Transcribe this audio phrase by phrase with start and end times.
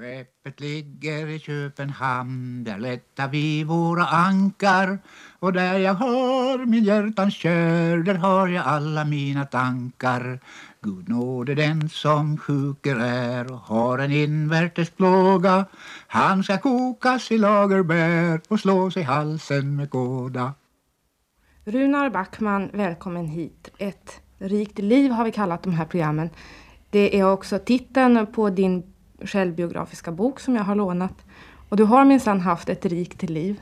[0.00, 4.98] Skeppet ligger i Köpenhamn, där lättar vi våra ankar
[5.38, 10.40] och där jag har min hjärtans kär, där har jag alla mina tankar.
[10.80, 15.64] Gud nåde den som sjuker är och har en invärtes plåga.
[16.06, 20.54] Han ska kokas i lagerbär och slå sig halsen med kåda.
[21.64, 23.70] Runar Backman, välkommen hit.
[23.78, 26.30] Ett rikt liv har vi kallat de här programmen.
[26.90, 28.89] Det är också titeln på din
[29.24, 31.24] självbiografiska bok som jag har lånat.
[31.68, 33.60] Och du har minsann haft ett rikt liv.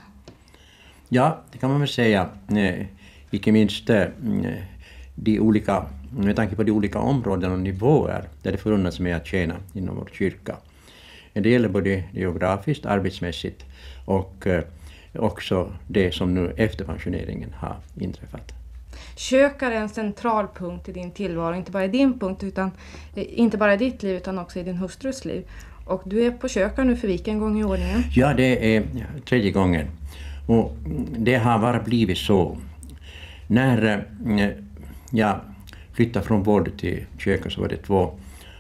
[1.09, 2.29] Ja, det kan man väl säga.
[2.49, 2.87] Eh,
[3.30, 4.05] icke minst eh,
[5.15, 9.27] de olika, med tanke på de olika områden och nivåer där det förunnats mig att
[9.27, 10.57] tjäna inom vår kyrka.
[11.35, 13.65] Eh, det gäller både geografiskt, arbetsmässigt
[14.05, 14.47] och
[15.15, 18.58] också det som nu efter pensioneringen har inträffat.
[19.19, 22.71] Kök är en central punkt i din tillvaro, inte bara i din punkt utan
[23.15, 25.45] eh, inte bara i ditt liv utan också i din hustrus liv.
[25.85, 28.03] Och du är på Kökar nu för vilken gång i ordningen?
[28.15, 28.85] Ja, det är
[29.29, 29.87] tredje gången.
[30.47, 30.77] Och
[31.19, 32.59] det har bara blivit så.
[33.47, 34.49] När eh,
[35.10, 35.41] jag
[35.93, 38.19] flyttade från Vård till köket så var det två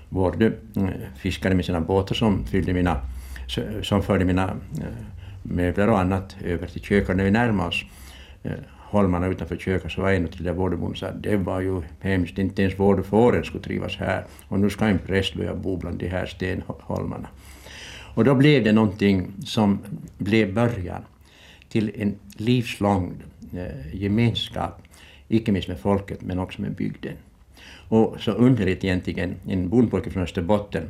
[0.08, 3.00] Vårdfiskare eh, med sina båtar som, fyllde mina,
[3.82, 4.56] som förde mina
[5.42, 7.16] möbler och annat över till köket.
[7.16, 7.84] När vi närmade oss
[8.90, 12.38] holmarna utanför köket så var en till där vårdbon sa att det var ju hemskt,
[12.38, 16.08] inte ens vårdfåren skulle trivas här och nu ska en präst börja bo bland de
[16.08, 17.28] här stenholmarna.
[18.14, 19.78] Och då blev det någonting som
[20.18, 21.02] blev början
[21.68, 23.22] till en livslång
[23.54, 24.82] eh, gemenskap,
[25.28, 27.14] icke minst med folket men också med bygden.
[27.88, 30.82] Och så underligt egentligen, en bondpojke från Österbotten,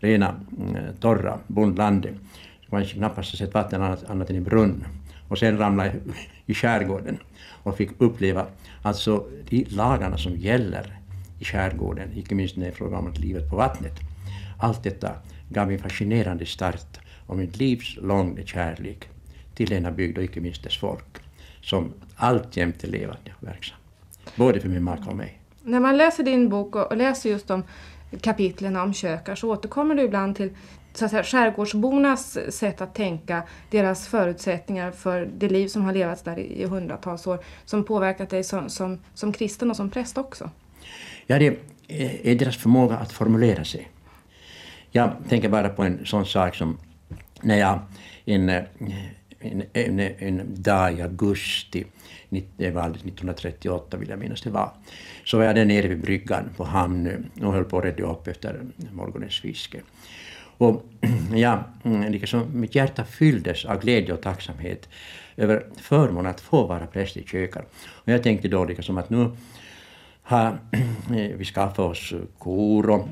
[0.00, 0.34] rena
[0.74, 2.14] eh, torra bondlandet,
[2.70, 4.84] man knappast har sett vatten annat, annat än i brunn.
[5.28, 5.92] Och sen ramlade
[6.46, 7.18] i skärgården
[7.66, 8.46] och fick uppleva
[8.82, 10.98] alltså de lagarna som gäller
[11.38, 13.92] i skärgården, icke minst när det är fråga om livet på vattnet.
[14.58, 15.12] Allt detta
[15.48, 19.08] gav en fascinerande start om en livslång kärlek
[19.54, 21.18] till denna bygd och icke minst dess folk,
[21.60, 23.78] som alltjämt är levande och verksam.
[24.36, 25.40] Både för min maka och mig.
[25.62, 27.62] När man läser din bok och läser just de
[28.20, 30.50] kapitlen om kökar så återkommer du ibland till
[30.98, 36.22] så att säga, skärgårdsbornas sätt att tänka, deras förutsättningar för det liv som har levats
[36.22, 40.50] där i hundratals år, som påverkat dig som, som, som kristen och som präst också?
[41.26, 41.58] Ja, det
[41.88, 43.88] är deras förmåga att formulera sig.
[44.90, 46.78] Jag tänker bara på en sån sak som
[47.40, 47.80] när jag
[48.24, 51.84] en, en, en, en dag i augusti,
[52.56, 54.72] det var 1938 vill jag minnas det var,
[55.24, 58.26] så var jag där nere vid bryggan på Hamnö och höll på att rädda upp
[58.28, 58.60] efter
[58.92, 59.80] morgonens fiske.
[60.58, 60.82] Och
[61.34, 61.64] ja,
[62.08, 64.88] liksom, mitt hjärta fylldes av glädje och tacksamhet
[65.36, 67.64] över förmånen att få vara präst i kökar.
[67.86, 69.30] Och jag tänkte då liksom att nu
[70.22, 70.58] har
[71.10, 73.08] eh, vi skaffat oss kor och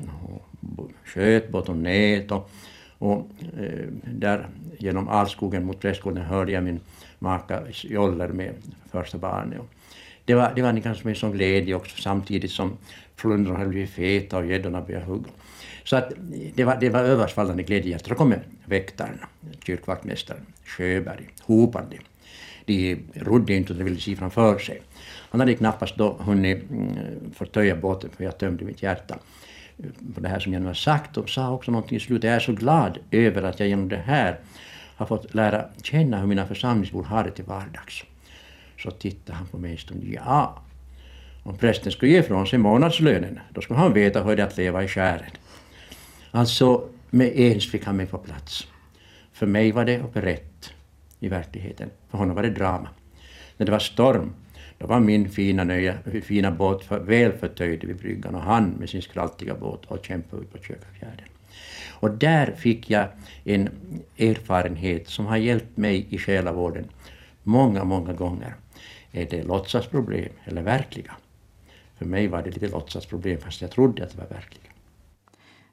[1.05, 2.49] skötbåt och nät och,
[2.97, 3.27] och
[3.59, 4.47] eh, där
[4.79, 6.79] genom Alskogen mot Prästgården hörde jag min
[7.19, 8.53] maka joller med
[8.91, 9.61] första barnet.
[10.25, 12.77] Det var, det var kanske en sån glädje också samtidigt som
[13.15, 15.29] flundrorna hade blivit feta och gäddorna började hugga.
[15.83, 16.11] Så att
[16.55, 17.99] det var, det var översvallande glädje.
[18.07, 18.33] Då kom
[18.65, 19.19] väktaren,
[19.65, 21.97] kyrkvaktmästaren Sjöberg, hopande.
[22.65, 24.81] De rodde inte och de ville se framför sig.
[25.29, 26.95] Han hade knappast då hunnit mm,
[27.33, 29.15] förtöja båten för jag tömde mitt hjärta
[29.79, 32.23] mm, på det här som jag nu har sagt och sa också någonting i slutet.
[32.23, 34.39] Jag är så glad över att jag genom det här
[34.95, 38.03] har fått lära känna hur mina församlingsbor har det till vardags.
[38.77, 40.03] Så tittade han på mig en stund.
[40.03, 40.61] Ja,
[41.43, 44.57] om prästen skulle ge ifrån sig månadslönen, då skulle han veta hur det är att
[44.57, 45.31] leva i skären.
[46.31, 48.67] Alltså, med ens fick han mig på plats.
[49.33, 50.73] För mig var det operett
[51.19, 51.89] i verkligheten.
[52.09, 52.89] För honom var det drama.
[53.57, 54.33] När det var storm,
[54.77, 55.93] då var min fina, nöja,
[56.23, 60.41] fina båt för, väl förtöjd vid bryggan och han med sin skraltiga båt och kämpade
[60.41, 61.25] ut på Kökafjärden.
[61.89, 63.07] Och där fick jag
[63.43, 63.69] en
[64.17, 66.85] erfarenhet som har hjälpt mig i själavården
[67.43, 68.55] många, många gånger.
[69.15, 71.11] Är det låtsasproblem eller verkliga?
[71.97, 74.71] För mig var det lite låtsasproblem fast jag trodde att det var verkliga.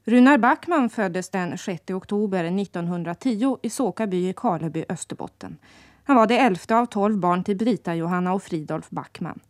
[0.04, 5.56] Runar Backman föddes den 6 oktober 1910 i Såkaby i Karleby, Österbotten.
[6.04, 9.40] Han var det elfte av tolv barn till Brita, Johanna och Fridolf Backman.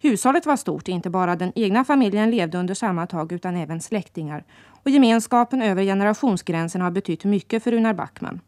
[0.00, 4.44] Hushållet var stort, inte bara den egna familjen levde under samma tak utan även släktingar.
[4.64, 8.40] Och gemenskapen över generationsgränsen har betytt mycket för Runar Backman.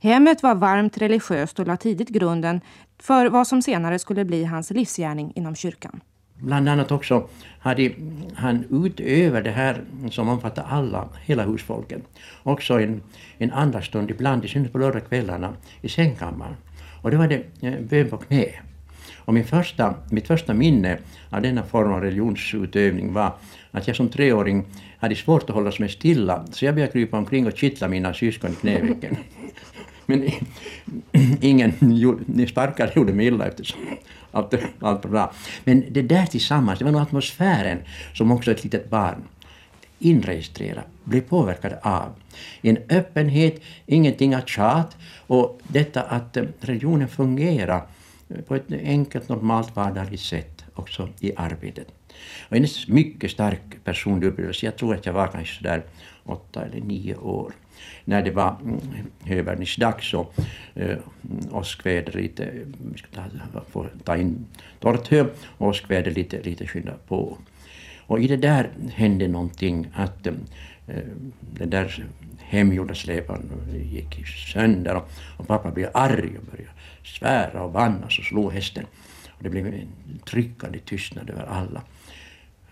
[0.00, 2.60] Hemmet var varmt religiöst och la tidigt grunden
[3.06, 6.00] för vad som senare skulle bli hans livsgärning inom kyrkan.
[6.34, 7.28] Bland annat också
[7.58, 7.90] hade
[8.34, 12.02] han utöver det här som omfattar alla, hela husfolket,
[12.42, 13.02] också en,
[13.38, 15.52] en andaktsstund ibland, i synnerhet på lördagskvällarna,
[15.82, 16.56] i sängkammaren.
[17.02, 18.46] Och det var det eh, bön på knä.
[19.16, 20.98] Och min första, mitt första minne
[21.30, 23.32] av denna form av religionsutövning var
[23.70, 24.64] att jag som treåring
[24.98, 28.50] hade svårt att hålla mig stilla, så jag började krypa omkring och kittla mina syskon
[28.50, 29.16] i knävecken.
[30.06, 30.30] Men
[31.40, 31.72] ingen
[32.26, 33.80] ni sparkade gjorde mig illa eftersom
[34.32, 35.32] allt, allt var bra.
[35.64, 37.78] Men det där tillsammans, det var nog atmosfären
[38.14, 39.22] som också ett litet barn
[39.98, 42.08] inregistrerade, blev påverkade av.
[42.62, 44.96] En öppenhet, ingenting att tjat
[45.26, 47.86] och detta att eh, religionen fungerar
[48.28, 51.86] eh, på ett enkelt, normalt, vardagligt sätt också i arbetet.
[52.48, 55.82] Och en mycket stark personlig upplevelse, jag tror att jag var kanske sådär
[56.24, 57.52] åtta eller nio år,
[58.04, 58.80] när det var mm,
[60.14, 60.34] och
[60.74, 60.98] eh,
[61.50, 62.50] åskväder lite,
[62.92, 63.08] vi ska
[63.72, 64.46] ta, ta in
[64.80, 65.26] torrt hö,
[65.58, 67.38] och åskväder lite, lite skynda på.
[68.06, 70.34] Och i det där hände någonting att eh,
[71.40, 72.04] den där
[72.38, 73.50] hemgjorda släpan
[73.92, 76.70] gick sönder och, och pappa blev arg och började
[77.04, 78.86] svära och vannas och slå hästen.
[79.28, 79.88] Och det blev en
[80.24, 81.82] tryckande tystnad över alla.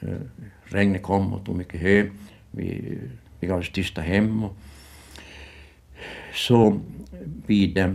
[0.00, 0.08] Eh,
[0.64, 2.08] regnet kom och tog mycket hö.
[2.50, 3.10] Vi, eh,
[3.40, 4.44] vi gav oss tysta hem.
[4.44, 4.56] Och
[6.34, 6.80] så
[7.46, 7.92] vid eh,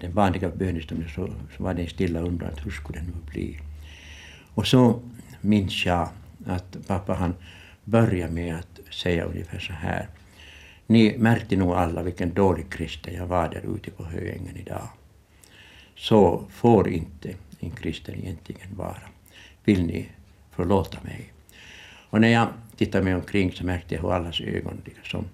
[0.00, 3.58] den vanliga bönestunden så, så var det en stilla undran hur skulle det nu bli.
[4.54, 5.00] Och så
[5.40, 6.08] minns jag
[6.46, 7.34] att pappa han
[7.84, 10.08] började med att säga ungefär så här.
[10.86, 14.88] Ni märkte nog alla vilken dålig kristen jag var där ute på Höängen idag.
[15.96, 19.02] Så får inte en kristen egentligen vara.
[19.64, 20.08] Vill ni
[20.50, 21.32] förlåta mig?
[22.10, 25.24] Och när jag tittade mig omkring så märkte jag hur allas ögon liksom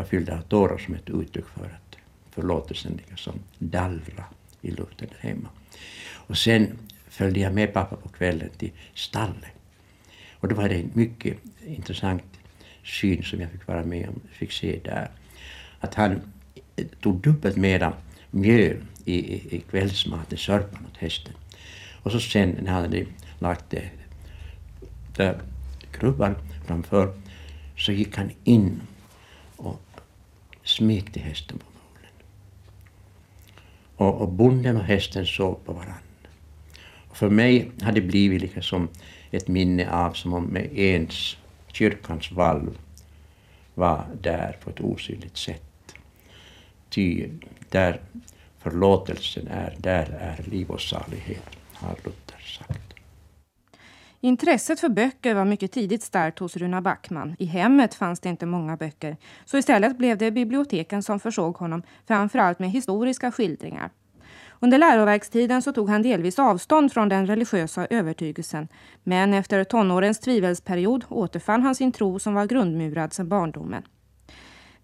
[0.00, 1.96] var fyllda av tårar som ett uttryck för att
[2.30, 4.24] förlåtelsen liksom dallra
[4.60, 5.48] i luften där hemma.
[6.12, 9.54] Och sen följde jag med pappa på kvällen till stallet.
[10.32, 11.36] Och då var det en mycket
[11.66, 12.22] intressant
[12.84, 15.10] syn som jag fick vara med om, fick se där.
[15.80, 16.20] Att han
[17.00, 17.92] tog dubbelt mera
[18.30, 21.32] mjöl i, i, i kvällsmaten, sörpan åt hästen.
[22.02, 23.06] Och så sen när han hade
[23.38, 23.90] lagt det
[25.16, 25.40] där
[25.92, 26.34] krubban
[26.66, 27.14] framför
[27.76, 28.80] så gick han in
[30.64, 32.12] smekte hästen på mulen.
[33.96, 35.94] Och, och bonden och hästen såg på varandra.
[37.12, 38.88] För mig har det blivit liksom
[39.30, 41.36] ett minne av som om ens
[41.72, 42.78] kyrkans valv
[43.74, 45.94] var där på ett osynligt sätt.
[46.88, 47.28] Ty
[47.68, 48.00] där
[48.58, 52.89] förlåtelsen är, där är liv och salighet, har Luther sagt.
[54.22, 57.36] Intresset för böcker var mycket tidigt starkt hos Runa Backman.
[57.38, 61.82] I hemmet fanns det inte många böcker, så istället blev det biblioteken som försåg honom
[62.06, 63.90] framförallt med historiska skildringar.
[64.60, 68.68] Under läroverkstiden så tog han delvis avstånd från den religiösa övertygelsen.
[69.02, 73.82] Men efter tonårens tvivelsperiod återfann han sin tro som var grundmurad sedan barndomen.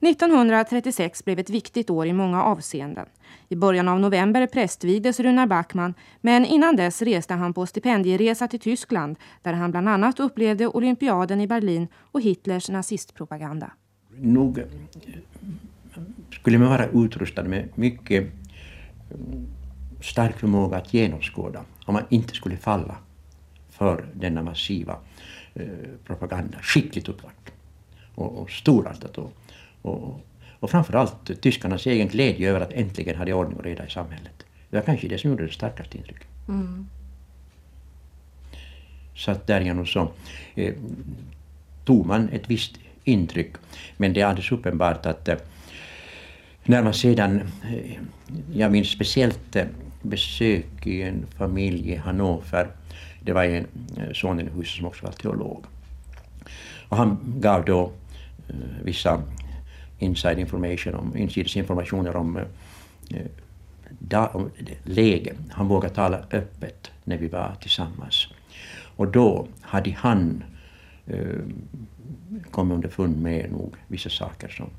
[0.00, 3.06] 1936 blev ett viktigt år i många avseenden.
[3.48, 8.60] I början av november prästvigdes Runar Backman, men innan dess reste han på stipendieresa till
[8.60, 13.70] Tyskland där han bland annat upplevde olympiaden i Berlin och Hitlers nazistpropaganda.
[14.18, 14.62] Nog
[16.30, 18.22] skulle man vara utrustad med mycket
[19.10, 19.46] mm,
[20.00, 22.96] stark förmåga att genomskåda om man inte skulle falla
[23.68, 24.96] för denna massiva
[25.54, 25.66] eh,
[26.04, 27.52] propaganda, skickligt upplagt
[28.14, 29.18] och, och storartat.
[29.18, 29.32] Och,
[29.86, 30.20] och,
[30.60, 34.46] och framförallt tyskarnas egen glädje över att äntligen ha ordning och reda i samhället.
[34.70, 36.26] Det var kanske det som gjorde det starkaste intrycket.
[36.48, 36.86] Mm.
[39.14, 40.08] Så att därigenom så
[40.54, 40.74] eh,
[41.84, 43.52] tog man ett visst intryck.
[43.96, 45.36] Men det är alldeles uppenbart att eh,
[46.64, 47.40] när man sedan,
[47.70, 47.98] eh,
[48.52, 49.66] jag minns speciellt eh,
[50.02, 52.68] besök i en familj i Hannover.
[53.20, 53.66] Det var en
[53.96, 55.64] eh, son i huset som också var teolog.
[56.88, 57.92] Och han gav då
[58.50, 59.22] uh, vissa
[59.98, 62.44] inside information om, insidesinformationer om, uh,
[63.98, 64.50] da, om
[64.82, 65.34] läge.
[65.50, 68.28] Han vågade tala öppet när vi var tillsammans.
[68.96, 70.44] Och då hade han
[71.10, 71.44] uh,
[72.50, 74.70] kommit underfund med nog vissa saker som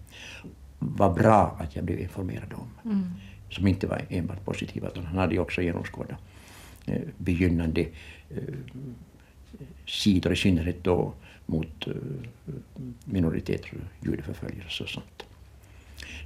[0.79, 2.91] var bra att jag blev informerad om.
[2.91, 3.11] Mm
[3.49, 6.17] som inte var enbart positiva, utan han hade ju också genomskådat
[6.85, 7.81] eh, begynnande
[8.29, 8.53] eh,
[9.85, 11.13] sidor, i synnerhet då
[11.47, 11.93] mot eh,
[13.05, 15.25] minoriteter, judeförföljelse och sånt.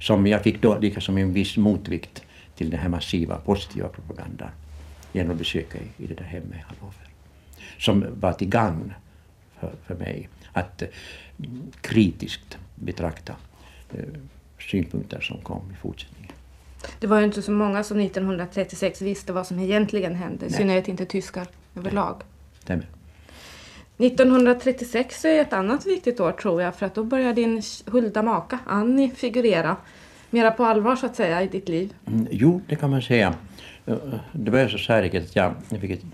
[0.00, 2.22] Som jag fick då lika som en viss motvikt
[2.56, 4.50] till den här massiva positiva propagandan
[5.12, 7.08] genom att besöka i, i det där hemmet i Hannover.
[7.78, 8.92] Som var till gagn
[9.60, 10.82] för, för mig att
[11.80, 13.36] kritiskt betrakta
[14.70, 16.32] synpunkter som kom i fortsättningen.
[16.98, 20.88] Det var ju inte så många som 1936 visste vad som egentligen hände, i synnerhet
[20.88, 22.22] inte tyskar överlag.
[22.60, 22.86] Stämmer.
[23.98, 28.58] 1936 är ett annat viktigt år tror jag, för att då börjar din Hulda maka
[28.66, 29.76] Annie figurera
[30.30, 31.94] mera på allvar så att säga i ditt liv.
[32.06, 33.34] Mm, jo, det kan man säga.
[33.86, 33.96] Eh,
[34.32, 36.04] det var så särskilt att jag, fick ett,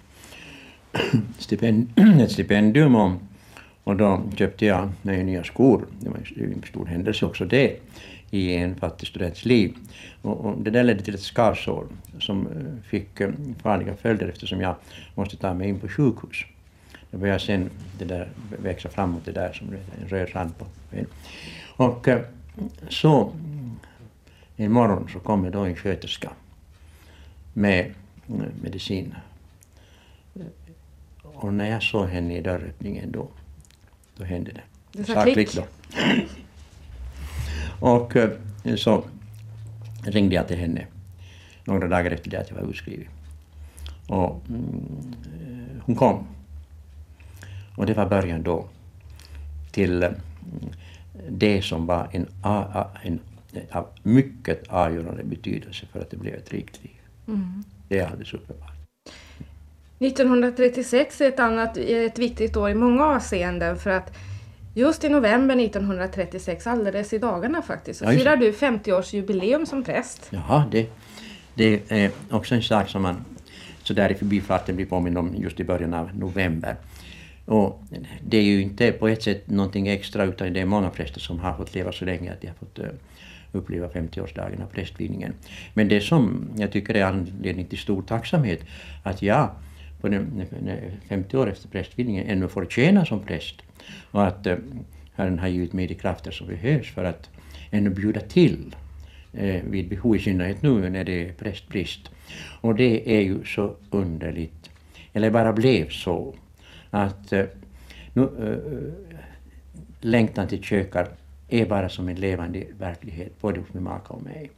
[1.38, 3.12] stipendium, ett stipendium och,
[3.84, 5.86] och då köpte jag mig nya skor.
[6.00, 7.76] Det var en stor händelse också det
[8.30, 9.74] i en fattig students liv.
[10.22, 11.86] Och, och det där ledde till ett skarsår
[12.20, 13.30] som eh, fick eh,
[13.62, 14.74] farliga följder eftersom jag
[15.14, 16.44] måste ta mig in på sjukhus.
[17.10, 18.28] Det började sen det där
[18.62, 19.68] växa framåt det där som
[20.00, 20.66] en röd rand på
[21.76, 22.20] Och eh,
[22.88, 23.32] så
[24.56, 26.30] en morgon så kommer då en sköterska
[27.52, 27.94] med
[28.62, 29.14] medicin.
[31.22, 33.28] Och när jag såg henne i dörröppningen då,
[34.16, 34.62] då hände det.
[34.92, 35.54] Det sa klick.
[35.54, 35.64] då.
[37.80, 38.30] Och eh,
[38.76, 39.04] så
[40.02, 40.86] ringde jag till henne
[41.64, 43.08] några dagar efter det att jag var utskriven.
[44.06, 45.14] Och mm,
[45.84, 46.26] hon kom.
[47.78, 48.68] Och det var början då
[49.70, 50.14] till mm,
[51.28, 52.26] det som var en,
[53.02, 53.20] en,
[53.72, 57.00] av mycket avgörande betydelse för att det blev ett rikt liv.
[57.28, 57.64] Mm.
[57.88, 58.72] Det är alldeles uppenbart.
[59.98, 64.16] 1936 är ett annat ett viktigt år i många avseenden för att
[64.74, 70.30] just i november 1936, alldeles i dagarna faktiskt, så ja, firar du 50-årsjubileum som präst.
[70.30, 70.90] Ja, det,
[71.54, 73.24] det är också en sak som man
[73.82, 76.76] så där i förbifarten blir påmind om just i början av november.
[77.48, 77.82] Och
[78.22, 81.38] det är ju inte på ett sätt någonting extra utan det är många präster som
[81.38, 82.86] har fått leva så länge att de har fått eh,
[83.52, 85.32] uppleva 50-årsdagen av prästvigningen.
[85.74, 88.60] Men det som jag tycker är anledning till stor tacksamhet
[89.02, 89.50] att jag
[90.00, 90.46] på den,
[91.08, 93.62] 50 år efter prästvigningen ännu får tjäna som präst
[94.10, 94.56] och att eh,
[95.14, 97.30] Herren har givit mig de krafter som behövs för att
[97.70, 98.76] ännu bjuda till
[99.32, 102.10] eh, vid behov, i synnerhet nu när det är prästbrist.
[102.60, 104.70] Och det är ju så underligt,
[105.12, 106.34] eller bara blev så,
[106.90, 107.44] att eh,
[108.12, 109.12] nu, eh,
[110.00, 111.08] längtan till kökar
[111.48, 114.50] är bara som en levande verklighet, både hos min maka och mig.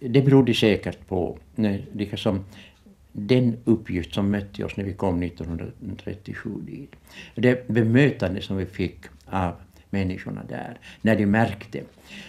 [0.00, 1.38] Det berodde säkert på,
[1.92, 2.44] liksom,
[3.12, 6.92] den uppgift som mötte oss när vi kom 1937 dit.
[7.34, 9.54] Det bemötande som vi fick av
[9.90, 11.80] människorna där, när de märkte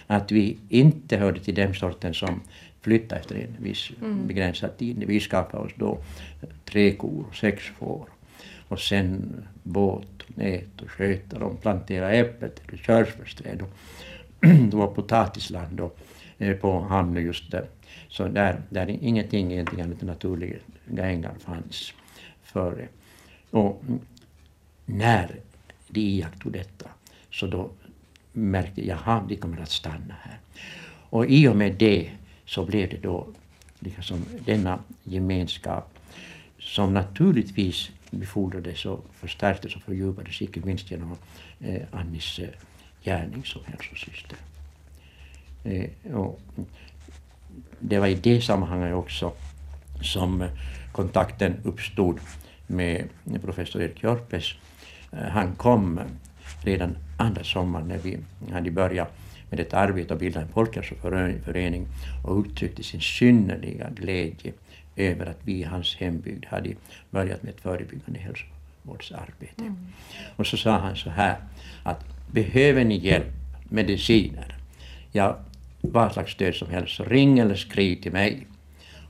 [0.06, 2.40] att vi inte hörde till den sorten som
[2.80, 4.26] flyttade efter en viss mm.
[4.26, 5.04] begränsad tid.
[5.06, 5.98] Vi skapade oss då
[6.64, 8.08] tre kor, sex får
[8.68, 13.70] och sen båt, nät och sköta dem, plantera äppelträd, körsbärsträd och
[14.70, 15.98] det var potatisland och,
[16.38, 17.66] eh, på hamnen just där.
[18.08, 20.56] Så där, där ingenting egentligen annat naturliga
[20.96, 21.92] ängar fanns
[22.42, 22.88] före.
[23.50, 23.82] Och
[24.86, 25.40] när
[25.88, 26.88] de iakttog detta
[27.30, 27.70] så då
[28.32, 30.38] märkte jag att de kommer att stanna här.
[31.10, 32.10] Och i och med det
[32.44, 33.26] så blev det då
[33.78, 35.98] liksom denna gemenskap
[36.58, 41.16] som naturligtvis befordrades och förstärktes och fördjupades, icke minst genom
[41.60, 42.48] eh, Annis eh,
[43.04, 44.38] gärning som hälsosyster.
[45.64, 46.40] Eh, och
[47.78, 49.32] det var i det sammanhanget också
[50.02, 50.48] som eh,
[50.92, 52.20] kontakten uppstod
[52.66, 53.08] med
[53.42, 54.54] professor Erik Jorpes.
[55.12, 56.04] Eh, han kom eh,
[56.62, 58.18] redan andra sommaren när vi
[58.52, 59.12] hade börjat
[59.50, 61.86] med detta arbete och bildade en folkhälsoförening
[62.24, 64.52] och uttryckte sin synnerliga glädje
[64.96, 66.74] över att vi i hans hembygd hade
[67.10, 69.62] börjat med ett förebyggande hälsovårdsarbete.
[69.62, 69.76] Mm.
[70.36, 71.36] Och så sa han så här
[71.82, 73.32] att behöver ni hjälp,
[73.68, 74.56] mediciner,
[75.12, 75.38] ja,
[75.80, 78.46] vad slags stöd som helst, så ring eller skriv till mig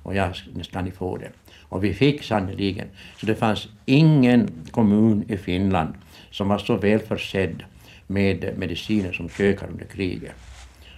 [0.03, 1.31] och jag ska ni få det.
[1.69, 2.89] Och vi fick sannerligen.
[3.21, 5.95] Så det fanns ingen kommun i Finland
[6.31, 7.63] som var så väl försedd
[8.07, 10.35] med mediciner som kökar under kriget.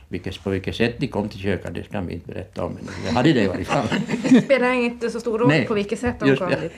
[0.09, 2.85] Vilket, på vilket sätt de kom till köket, det kan vi inte berätta om, men
[3.05, 3.87] det hade det i varje fall.
[4.31, 6.73] Det spelar inte så stor roll Nej, på vilket sätt de kom dit.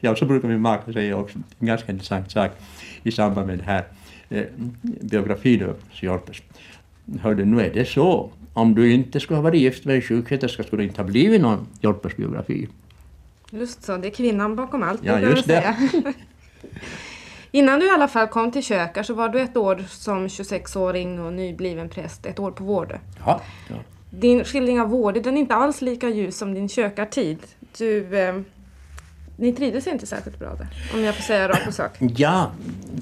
[0.00, 2.50] Ja, så brukar min maka säga också, en ganska intressant sak
[3.02, 3.84] i samband med den här
[4.28, 4.44] eh,
[4.82, 6.36] biografin av Sjorpes.
[7.20, 10.62] Hörde, nu är det så, om du inte skulle ha varit gift med en sjuksköterska
[10.62, 12.68] skulle det inte ha blivit någon Jorpes biografi.
[13.50, 15.76] Just så, det är kvinnan bakom allt, ja, just det.
[17.58, 21.20] Innan du i alla fall kom till Kökar så var du ett år som 26-åring
[21.20, 22.98] och nybliven präst, ett år på Vårdö.
[23.24, 23.76] Ja, ja.
[24.10, 27.38] Din skildring av Vårdö den är inte alls lika ljus som din kökartid.
[27.78, 28.34] Du, eh,
[29.36, 31.90] ni trivdes inte särskilt bra där, om jag får säga rakt på sak.
[32.16, 32.50] Ja,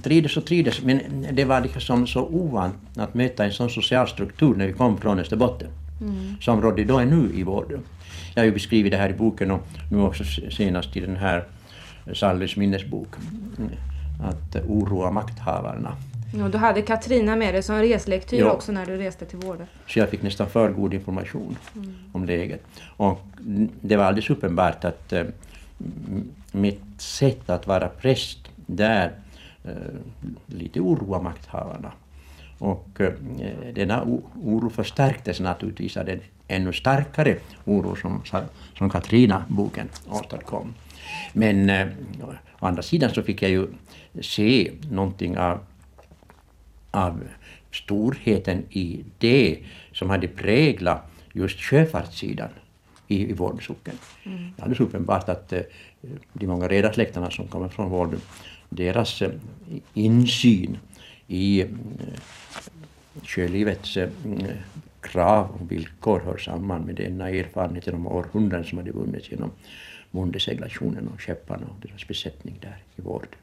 [0.03, 4.55] trivdes och trivdes, men det var liksom så ovant att möta en sån social struktur
[4.55, 5.69] när vi kom från Österbotten,
[6.01, 6.35] mm.
[6.41, 7.79] som rådde då ännu i Vårdö.
[8.35, 11.45] Jag har ju beskrivit det här i boken och nu också senast i den här
[12.15, 13.09] Sallys minnesbok
[14.21, 15.97] att oroa makthavarna.
[16.39, 18.51] Ja, du hade Katrina med dig som reslektyr ja.
[18.51, 19.67] också när du reste till vården.
[19.87, 21.95] Så jag fick nästan för god information mm.
[22.13, 22.63] om läget.
[22.97, 23.21] Och
[23.81, 25.25] det var alldeles uppenbart att äh,
[26.53, 29.13] mitt sätt att vara präst där
[29.65, 29.73] äh,
[30.47, 31.93] lite oroa makthavarna.
[32.59, 33.13] Och eh,
[33.75, 34.03] denna
[34.43, 38.23] oro förstärktes naturligtvis av den ännu starkare oro som,
[38.79, 40.75] som Katrina-boken åstadkom.
[41.33, 41.87] Men eh,
[42.61, 43.67] å andra sidan så fick jag ju
[44.21, 45.59] se någonting av,
[46.91, 47.25] av
[47.73, 49.59] storheten i det
[49.93, 52.49] som hade präglat just sjöfartssidan
[53.09, 53.95] i, i Vårby socken.
[54.25, 54.39] Mm.
[54.39, 55.61] Det är alldeles uppenbart att eh,
[56.33, 58.17] de många redarsläkterna som kommer från Vårby,
[58.69, 59.31] deras eh,
[59.95, 60.79] insyn
[61.27, 61.69] i eh,
[63.23, 63.99] sjölivets
[65.01, 69.51] krav och villkor hör samman med denna erfarenhet genom århundraden som hade vunnits genom
[70.11, 73.37] bondeseglationen och skepparna och deras besättning där i Vård.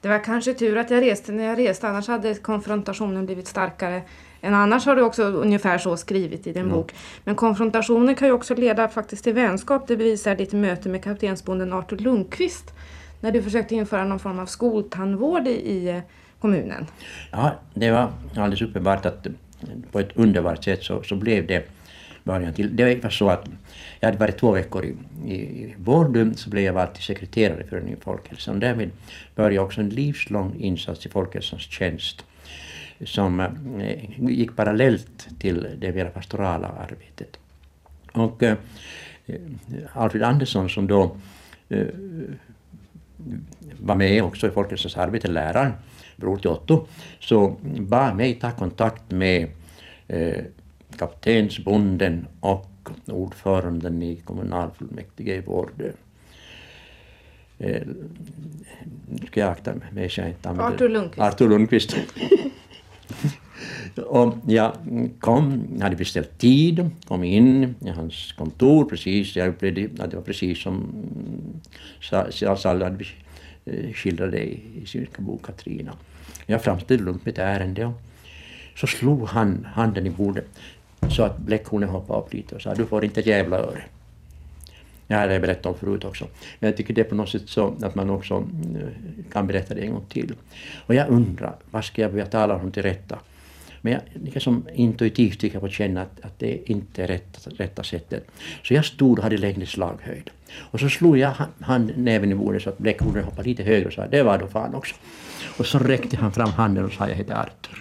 [0.00, 4.02] Det var kanske tur att jag reste när jag reste, annars hade konfrontationen blivit starkare
[4.40, 6.74] än annars har du också ungefär så skrivit i din ja.
[6.74, 6.94] bok.
[7.24, 9.88] Men konfrontationer kan ju också leda faktiskt till vänskap.
[9.88, 12.74] Det bevisar ditt möte med kaptensbonden Artur Lundqvist
[13.20, 16.00] när du försökte införa någon form av skoltandvård i, i eh,
[16.40, 16.86] kommunen.
[17.30, 19.26] Ja, det var alldeles uppenbart att
[19.92, 21.68] på ett underbart sätt så, så blev det
[22.24, 22.76] början till.
[22.76, 23.48] Det var så att
[24.00, 24.94] jag hade varit två veckor i,
[25.26, 28.60] i, i Vårdum så blev jag vald till sekreterare för Föreningen Folkhälsan.
[28.60, 28.90] Därmed
[29.34, 32.24] började jag också en livslång insats i folkhälsans tjänst
[33.04, 37.38] som eh, gick parallellt till det mera pastorala arbetet.
[38.12, 38.56] Och eh,
[39.92, 41.16] Alfred Andersson som då
[41.68, 41.86] eh,
[43.80, 45.72] var med också i Folkhälsans arbete, läraren,
[46.16, 46.86] bror till Otto,
[47.20, 49.48] så bad mig ta kontakt med
[50.08, 50.44] eh,
[51.00, 55.92] kaptensbonden och ordföranden i kommunalfullmäktige i Vårdö.
[57.58, 57.82] Eh,
[59.08, 60.74] nu ska jag akta mig så jag inte använder...
[60.74, 61.20] Artur Lundqvist.
[61.20, 61.96] Artur Lundqvist.
[64.06, 64.72] och jag
[65.20, 70.24] kom, hade beställt tid, kom in i hans kontor precis, jag upplevde att det var
[70.24, 70.92] precis som
[72.56, 73.04] Salla hade
[73.64, 75.92] eh, skildrat det i sin bok Katrina.
[76.46, 78.02] Jag framställde lugnt mitt ärende och
[78.76, 80.48] så slog han handen i bordet
[81.08, 83.82] så att bläckhornen hoppade upp lite och sa du får inte jävla öre.
[85.06, 86.26] Det har jag berättat om förut också.
[86.58, 88.88] Men jag tycker det är på något sätt så att man också eh,
[89.32, 90.34] kan berätta det en gång till.
[90.86, 93.18] Och jag undrar, vad ska jag börja tala om till rätta?
[93.80, 97.82] Men jag liksom intuitivt tycker jag på känna att, att det inte är rätt, rätta
[97.82, 98.26] sättet.
[98.62, 100.30] Så jag stod och hade längre slaghöjd.
[100.56, 103.92] Och så slog jag hand, näven i bordet så att bläckhornen hoppade lite högre och
[103.92, 104.94] sa det var då fan också.
[105.58, 107.78] Och så räckte han fram handen och sa jag heter Artur.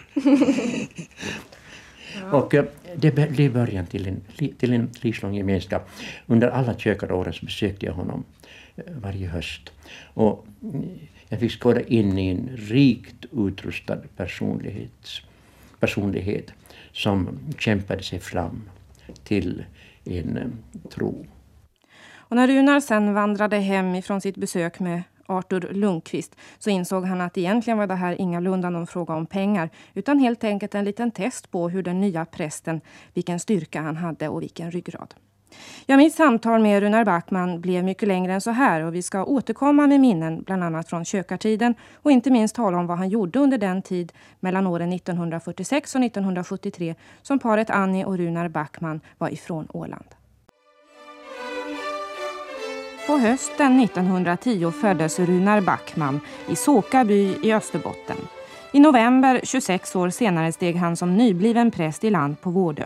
[2.21, 2.31] ja.
[2.37, 4.21] Och eh, det blev början till en,
[4.57, 5.89] till en livslång gemenskap.
[6.27, 8.23] Under alla kökaråren så besökte jag honom
[8.75, 9.71] eh, varje höst.
[10.13, 10.85] Och mm,
[11.29, 13.97] jag fick skåda in i en rikt utrustad
[15.79, 16.51] personlighet
[16.91, 18.69] som kämpade sig fram
[19.23, 19.63] till
[20.05, 21.25] en eh, tro.
[22.29, 27.21] Och när Runar sen vandrade hem ifrån sitt besök med Artur Lundqvist så insåg han
[27.21, 31.11] att egentligen var det här ingalunda någon fråga om pengar utan helt enkelt en liten
[31.11, 32.81] test på hur den nya prästen,
[33.13, 35.13] vilken styrka han hade och vilken ryggrad.
[35.85, 39.23] Ja, mitt samtal med Runar Backman blev mycket längre än så här och vi ska
[39.23, 43.39] återkomma med minnen bland annat från kökartiden och inte minst tala om vad han gjorde
[43.39, 49.29] under den tid mellan åren 1946 och 1973 som paret Annie och Runar Backman var
[49.29, 50.18] ifrån Åland.
[53.09, 56.19] På hösten 1910 föddes Runar Backman
[56.49, 58.17] i Såkaby i Österbotten.
[58.73, 62.85] I november 26 år senare steg han som nybliven präst i land på Vårdö.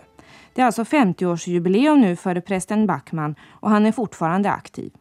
[0.54, 4.92] Det är alltså 50-årsjubileum nu för prästen Backman och han är fortfarande aktiv.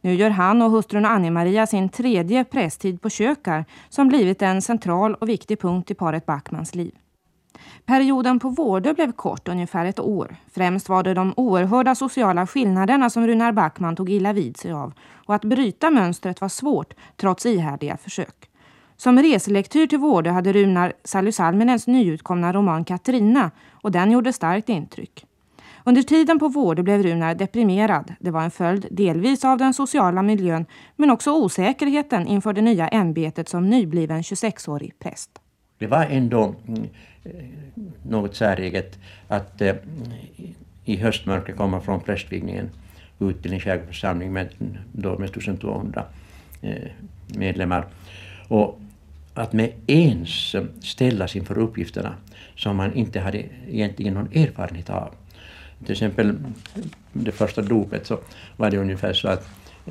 [0.00, 5.14] Nu gör han och hustrun Annie-Maria sin tredje prästtid på Kökar som blivit en central
[5.14, 6.94] och viktig punkt i paret Backmans liv.
[7.86, 10.36] Perioden på Vårdö blev kort, ungefär ett år.
[10.54, 14.92] Främst var det de oerhörda sociala skillnaderna som Runar Backman tog illa vid sig av
[15.26, 18.50] och att bryta mönstret var svårt trots ihärdiga försök.
[18.96, 24.68] Som reselektyr till Vårdö hade Runar Sally Salminens nyutkomna roman Katrina och den gjorde starkt
[24.68, 25.26] intryck.
[25.84, 28.14] Under tiden på Vårdö blev Runar deprimerad.
[28.20, 30.66] Det var en följd delvis av den sociala miljön
[30.96, 35.30] men också osäkerheten inför det nya ämbetet som nybliven 26-årig präst.
[35.78, 36.88] Det var ändå mm,
[37.24, 37.30] eh,
[38.02, 39.74] något säreget att eh,
[40.84, 42.70] i höstmörkret komma från prästvigningen
[43.18, 44.48] ut till en skärgårdsförsamling med,
[44.92, 46.04] då med 1200
[46.62, 46.74] eh,
[47.26, 47.86] medlemmar.
[48.48, 48.80] Och
[49.34, 52.14] att med ens ställas inför uppgifterna
[52.56, 55.10] som man inte hade egentligen någon erfarenhet av.
[55.84, 56.36] Till exempel
[57.12, 58.18] det första dopet så
[58.56, 59.48] var det ungefär så att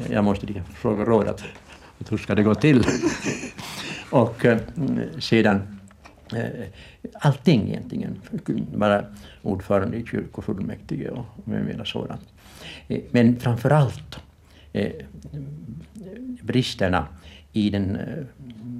[0.09, 1.43] jag måste fråga råd att,
[1.99, 2.83] att hur ska det gå till?
[4.09, 4.45] och
[5.19, 5.74] sedan
[6.33, 6.67] Eh,
[7.13, 8.21] allting egentligen.
[8.73, 9.05] Vara
[9.41, 12.21] ordförande i kyrkofullmäktige och med mera sådant.
[12.87, 14.19] Eh, men framför allt
[14.73, 14.91] eh,
[16.41, 17.07] bristerna
[17.53, 17.97] i den,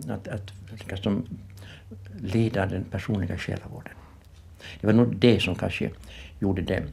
[0.10, 0.54] att, att
[0.90, 1.26] liksom,
[2.20, 3.94] leda den personliga själavården.
[4.82, 5.90] Det var nog det som kanske
[6.40, 6.84] gjorde, det,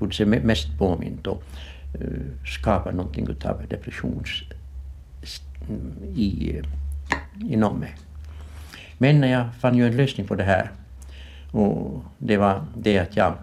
[0.00, 1.42] gjorde sig mest påmint och
[2.60, 4.42] skapade någonting av depressions
[6.16, 6.60] i,
[7.40, 7.94] inom mig.
[8.98, 10.70] Men jag fann ju en lösning på det här
[11.52, 13.34] och det var det att jag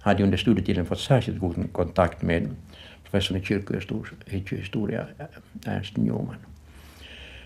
[0.00, 2.48] hade under studietiden fått särskilt god kontakt med
[3.02, 5.06] professorn i kyrkohistoria,
[5.66, 6.36] Ernst Newman.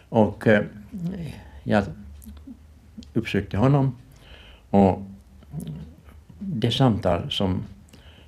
[0.09, 0.65] Och eh,
[1.63, 1.85] jag
[3.13, 3.97] uppsökte honom
[4.71, 5.03] och
[6.39, 7.63] det samtal som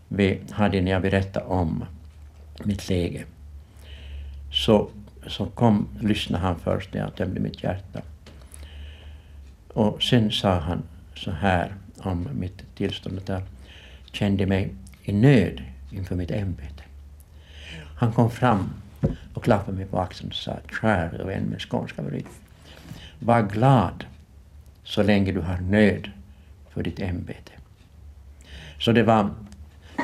[0.09, 1.85] vi hade när jag berättade om
[2.65, 3.25] mitt läge
[4.53, 4.89] så,
[5.27, 8.01] så kom, lyssnade han först när jag tömde mitt hjärta.
[9.77, 10.83] Och sen sa han
[11.17, 13.43] så här om mitt tillstånd att jag
[14.12, 16.83] kände mig i nöd inför mitt ämbete.
[17.97, 18.71] Han kom fram
[19.35, 22.27] och klappade mig på axeln och sa ”Kär vän med skånska bryt.
[23.19, 24.05] Var glad
[24.85, 26.11] så länge du har nöd
[26.71, 27.53] för ditt ämbete.
[28.79, 29.31] Så det var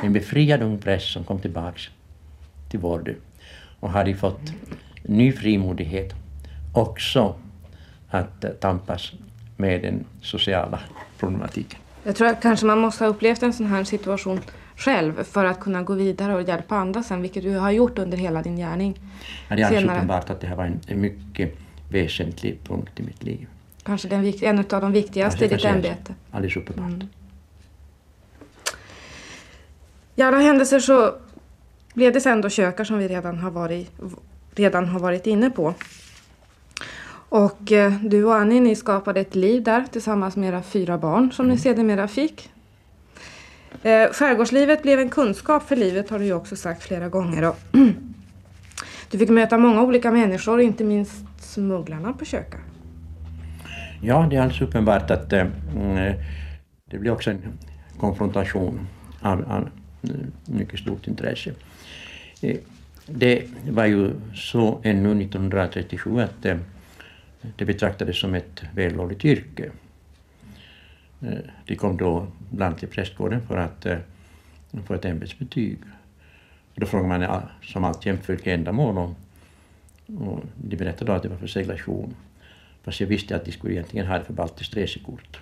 [0.03, 1.89] en befriad ung präst som kom tillbaks
[2.69, 3.15] till Vårdu
[3.79, 4.53] och hade fått
[5.03, 6.13] ny frimodighet
[6.73, 7.35] också
[8.09, 9.13] att tampas
[9.57, 10.79] med den sociala
[11.19, 11.79] problematiken.
[12.03, 14.39] Jag tror att kanske man måste ha upplevt en sån här situation
[14.75, 18.17] själv för att kunna gå vidare och hjälpa andra sen, vilket du har gjort under
[18.17, 18.99] hela din gärning.
[19.49, 21.57] Ja, det är alldeles uppenbart att det här var en, en mycket
[21.89, 23.47] väsentlig punkt i mitt liv.
[23.83, 26.15] Kanske den, en av de viktigaste i ditt ämbete.
[26.31, 26.85] Alldeles uppenbart.
[26.85, 27.07] Mm.
[30.15, 31.15] I alla händelser så
[31.93, 33.91] blev det sen då kökar som vi redan har varit,
[34.55, 35.73] redan har varit inne på.
[37.33, 41.31] Och eh, du och Annie, ni skapade ett liv där tillsammans med era fyra barn
[41.31, 41.55] som mm.
[41.55, 42.49] ni sedermera fick.
[43.83, 47.49] Eh, skärgårdslivet blev en kunskap för livet har du ju också sagt flera gånger.
[47.49, 47.55] Och
[49.11, 52.57] du fick möta många olika människor, inte minst smugglarna på Köka.
[54.01, 55.45] Ja, det är alldeles uppenbart att äh,
[56.91, 57.41] det blir också en
[57.99, 58.87] konfrontation
[59.21, 59.69] av, av
[60.45, 61.51] mycket stort intresse.
[62.41, 62.57] Eh,
[63.05, 66.57] det var ju så ännu 1937 att äh,
[67.55, 69.71] det betraktades som ett vällovligt yrke.
[71.21, 73.97] Eh, de kom då bland till prästgården för att eh,
[74.85, 75.77] få ett ämbetsbetyg.
[76.75, 79.15] Då frågade man som alltjämt vilka vilket ändamål och,
[80.27, 82.15] och de berättade då att det var för seglation.
[82.83, 85.39] Fast jag visste att de skulle egentligen ha det för baltiskt resekort.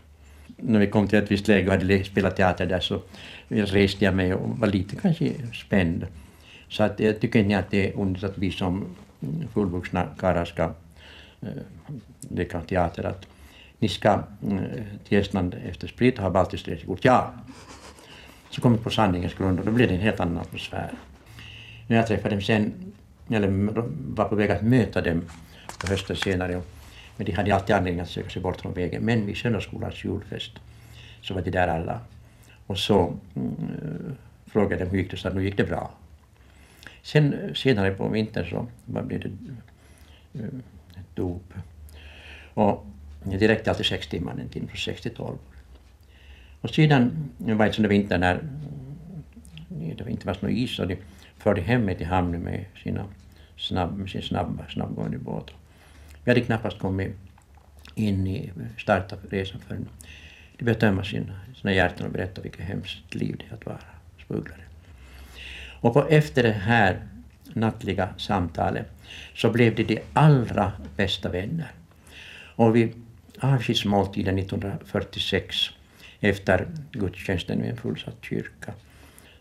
[0.57, 3.01] När vi kom till ett visst läge och hade spelat teater där så
[3.47, 6.07] reste jag mig och var lite kanske spänd.
[6.67, 8.85] Så att jag tycker inte att det är onödigt att vi som
[9.53, 10.73] fullvuxna karlar ska
[11.41, 11.63] eh,
[12.29, 13.03] leka teater.
[13.03, 13.27] Att
[13.79, 17.05] ni ska eh, till Estland efter sprit och ha baltiskt resekort.
[17.05, 17.33] Ja!
[18.49, 20.91] Så kom vi på sanningens grund och då blev det en helt annan atmosfär.
[21.87, 22.73] När jag träffade dem sen,
[23.29, 23.47] eller
[24.15, 25.21] var på väg att möta dem
[25.81, 26.61] på hösten senare,
[27.17, 29.03] men de hade alltid anledning att söka sig bort från vägen.
[29.05, 30.51] Men vid söndagsskolans julfest
[31.21, 31.99] så var de där alla.
[32.67, 35.91] Och så mm, frågade jag dem hur gick det, så nu gick det bra.
[37.01, 39.31] Sen eh, senare på vintern så blev det
[40.39, 40.49] eh,
[41.13, 41.53] dop.
[42.53, 42.85] Och
[43.23, 45.37] det räckte alltid sex timmar, en timme från sex till tolv.
[46.61, 48.43] Och sedan var det sån vinter när
[49.69, 50.97] det inte var någon is och de
[51.37, 53.05] förde hem mig till hamnen med, sina
[53.57, 55.51] snabb, med sin snabba, snabbgående båt.
[56.23, 57.15] Vi hade knappast kommit
[57.95, 59.87] in i starta resan förrän
[60.57, 63.79] de började tömma sina, sina hjärtan och berätta vilket hemskt liv det är att vara
[64.27, 64.61] smugglare.
[65.81, 67.07] Och på, efter det här
[67.53, 68.87] nattliga samtalet
[69.35, 71.71] så blev de de allra bästa vänner.
[72.55, 72.93] Och vid
[73.39, 75.55] avskedsmåltiden 1946
[76.19, 78.73] efter gudstjänsten vid en fullsatt kyrka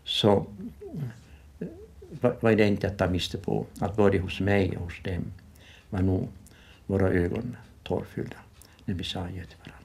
[0.03, 0.47] så
[1.59, 1.67] eh,
[2.39, 5.23] var det inte att ta miste på att både hos mig och hos dem
[5.89, 6.29] var nog
[6.85, 8.37] våra ögon tårfyllda
[8.85, 9.81] när vi sa adjö till varandra.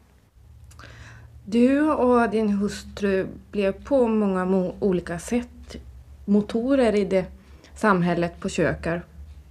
[1.45, 5.77] Du och din hustru blev på många olika sätt
[6.25, 7.27] motorer i det
[7.75, 9.03] samhället på kökar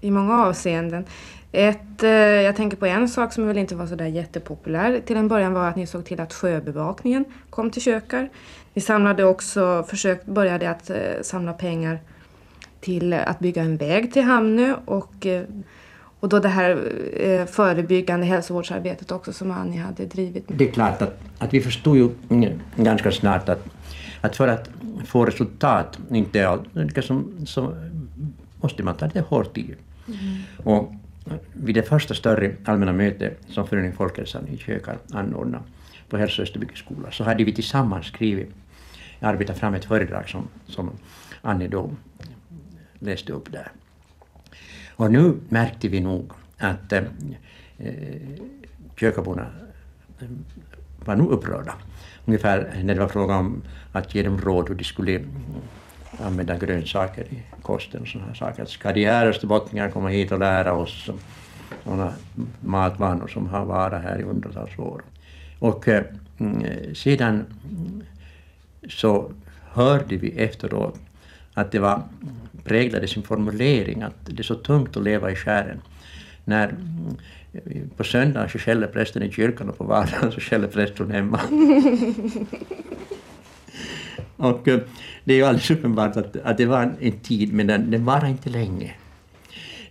[0.05, 1.05] i många avseenden.
[1.51, 5.17] Ett, eh, jag tänker på en sak som väl inte var så där jättepopulär till
[5.17, 8.29] en början var att ni såg till att sjöbevakningen kom till Kökar.
[8.73, 11.99] Ni samlade också, försök, började att eh, samla pengar
[12.81, 15.43] till att bygga en väg till Hamnö och, eh,
[16.19, 20.45] och då det här förebyggande hälsovårdsarbetet också som Annie hade drivit.
[20.47, 22.09] Det är klart att, att vi förstod ju
[22.75, 23.65] ganska snart att,
[24.21, 24.69] att för att
[25.05, 27.75] få resultat, inte liksom, så
[28.61, 29.75] måste man ta det hårt i.
[30.07, 30.41] Mm.
[30.63, 30.93] Och
[31.53, 35.63] vid det första större allmänna möte som Föreningen Folkhälsan i Kökar anordnade
[36.09, 38.49] på Hälso Österbygge skola så hade vi tillsammans skrivit,
[39.19, 40.91] arbetat fram ett föredrag som, som
[41.41, 41.91] Annie då
[42.99, 43.71] läste upp där.
[44.95, 47.03] Och nu märkte vi nog att eh,
[47.77, 48.39] eh
[48.99, 49.47] kökaborna
[50.19, 50.27] eh,
[51.05, 51.73] var nog upprörda.
[52.25, 55.21] Ungefär när det var fråga om att ge dem råd hur de skulle
[56.19, 58.61] använda grönsaker i kosten och sådana saker.
[58.61, 61.09] Alltså, Ska de här österbottningarna komma hit och lära oss
[61.83, 62.13] sådana
[62.59, 65.01] matvanor som har varit här i hundratals år?
[65.59, 66.03] Och eh,
[66.37, 67.45] mm, sedan
[68.89, 69.31] så
[69.71, 70.99] hörde vi efteråt
[71.53, 72.01] att det var
[72.63, 75.81] präglade sin formulering att det är så tungt att leva i skären.
[76.45, 81.11] När mm, på söndagen så skäller prästen i kyrkan och på vardagen så skäller prästen
[81.11, 81.39] hemma.
[84.37, 84.79] och eh,
[85.23, 88.25] det är ju alldeles uppenbart att, att det var en tid, men den, den var
[88.25, 88.95] inte länge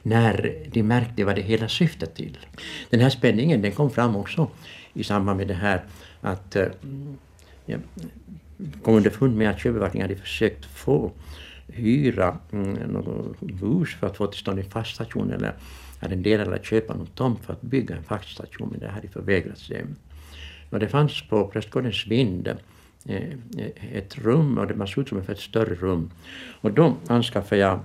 [0.02, 2.38] när de märkte vad det hela syftade till.
[2.90, 4.50] Den här spänningen den kom fram också
[4.92, 5.84] i samband med det här
[6.20, 6.66] att eh,
[7.66, 7.78] ja,
[8.82, 11.12] kom underfund med att sjöbevakningen hade försökt få
[11.66, 15.54] hyra mm, något hus för att få till stånd en fast station eller
[16.00, 19.68] arrendera eller köpa någon tomt för att bygga en fast station, men det hade förvägrats
[19.68, 19.96] dem.
[20.70, 22.56] Och det fanns på Prästgårdens vind
[23.06, 23.38] Eh,
[23.92, 26.10] ett rum, och det såg ut som ett större rum.
[26.60, 27.80] Och då anskaffade jag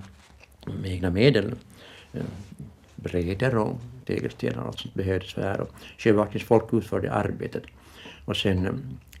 [0.66, 1.54] med egna medel
[2.12, 2.22] eh,
[2.96, 5.60] breder och tegelstenar och allt som behövdes för det här.
[5.60, 7.62] Och sjöbevakningsfolk utförde arbetet.
[8.24, 8.72] Och sen eh,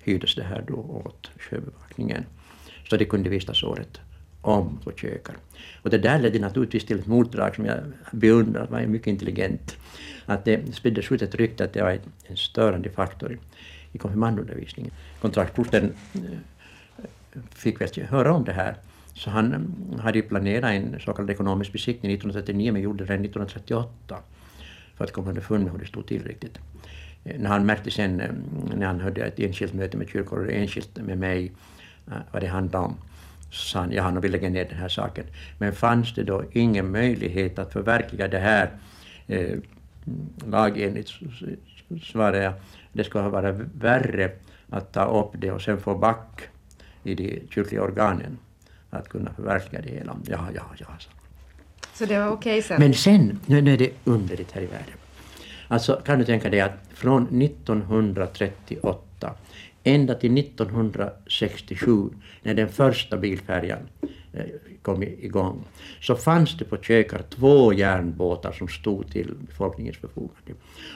[0.02, 2.24] hyrdes det här då åt sjöbevakningen.
[2.90, 4.00] Så det kunde vistas året
[4.42, 5.36] om på kökar.
[5.82, 7.78] Och det där ledde naturligtvis till ett motdrag som jag
[8.12, 9.76] beundrar, Det var mycket intelligent.
[10.26, 13.38] Att det spriddes ut ett rykte att det var en störande faktor
[13.92, 14.92] i konfirmandundervisningen.
[15.20, 18.76] Kontraktsprosten eh, fick väl höra om det här,
[19.14, 19.52] så han
[19.92, 24.16] eh, hade ju planerat en så kallad ekonomisk besiktning 1939 men gjorde det redan 1938
[24.96, 26.58] för att komma underfund med hur det stod till riktigt.
[27.24, 28.22] Eh, när han märkte sen,
[28.76, 31.52] när han hade ett enskilt möte med kyrkorådet, enskilt med mig,
[32.32, 32.94] vad det handlade om,
[33.50, 35.24] så sa han, ja, han vill lägga ner den här saken.
[35.58, 38.70] Men fanns det då ingen möjlighet att förverkliga det här
[39.26, 39.58] eh,
[40.46, 41.10] lagenligt,
[42.02, 42.52] svarade jag,
[42.92, 44.30] det skulle ha varit värre
[44.70, 46.42] att ta upp det och sen få back
[47.02, 48.38] i de kyrkliga organen
[48.90, 50.16] att kunna förverkliga det hela.
[50.26, 50.86] Ja, ja, ja.
[50.98, 51.08] Så,
[51.94, 52.80] så det var okej okay sen?
[52.80, 54.94] Men sen, nu är det underligt här i världen.
[55.68, 59.34] Alltså kan du tänka dig att från 1938
[59.84, 62.10] ända till 1967
[62.42, 63.88] när den första bilfärjan
[64.32, 64.44] Eh,
[64.82, 65.64] kom igång
[66.00, 70.52] så fanns det på Kökar två järnbåtar som stod till befolkningens förfogande.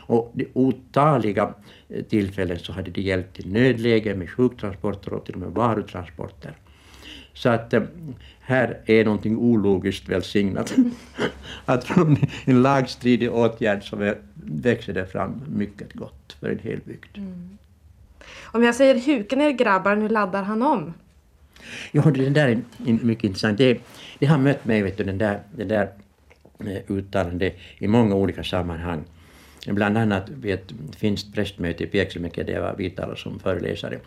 [0.07, 1.55] Och de otaliga
[1.89, 6.57] eh, tillfällen så hade det hjälpt till nödläge med sjuktransporter och till och med varutransporter.
[7.33, 7.83] Så att eh,
[8.41, 10.75] här är någonting ologiskt välsignat.
[11.65, 17.19] att från en lagstridig åtgärd så växer det fram mycket gott för en hel bygd.
[17.19, 17.59] Mm.
[18.43, 20.95] Om jag säger huken er grabbar, nu laddar han om.
[21.93, 22.63] Ja, det där är
[23.05, 23.59] mycket intressant.
[23.59, 23.81] Det,
[24.19, 25.89] det har mött mig, vet du, den där, den där
[26.61, 29.05] eh, uttalandet i många olika sammanhang.
[29.67, 33.99] Bland annat vid ett finskt prästmöte i Pieksämäki där jag var vidtalad som föreläsare.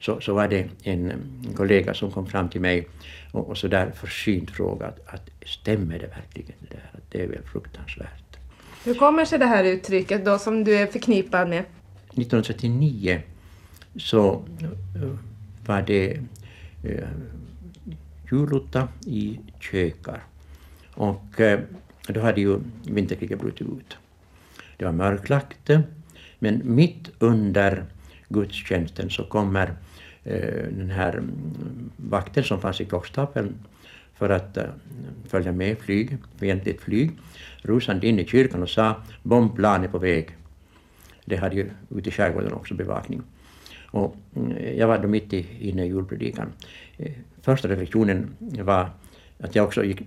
[0.00, 1.12] Så, så var det en,
[1.56, 2.88] kollega som kom fram till mig
[3.32, 6.90] och, och så där försynt frågade att, att stämmer det verkligen det där?
[6.92, 8.36] Att det är väl fruktansvärt.
[8.84, 11.64] Hur kommer sig det här uttrycket då som du är förknippad med?
[12.08, 13.20] 1939
[13.96, 14.42] så
[15.66, 16.20] var det
[16.86, 17.08] Eh,
[18.30, 20.22] julotta i kökar.
[20.94, 21.60] Och eh,
[22.08, 23.96] då hade ju vinterkriget brutit ut.
[24.76, 25.70] Det var mörklagt,
[26.38, 27.84] men mitt under
[28.28, 29.74] gudstjänsten så kommer
[30.24, 33.54] eh, den här mm, vakten som fanns i klockstapeln
[34.14, 34.64] för att eh,
[35.28, 37.10] följa med flyg, fientligt flyg,
[37.62, 40.36] rusande in i kyrkan och sa bombplan är på väg.
[41.24, 43.22] Det hade ju ute i skärgården också bevakning.
[43.90, 46.52] Och mm, jag var då mitt i, inne i julpredikan.
[46.96, 48.90] Eh, första reflektionen var
[49.40, 50.02] att jag också gick,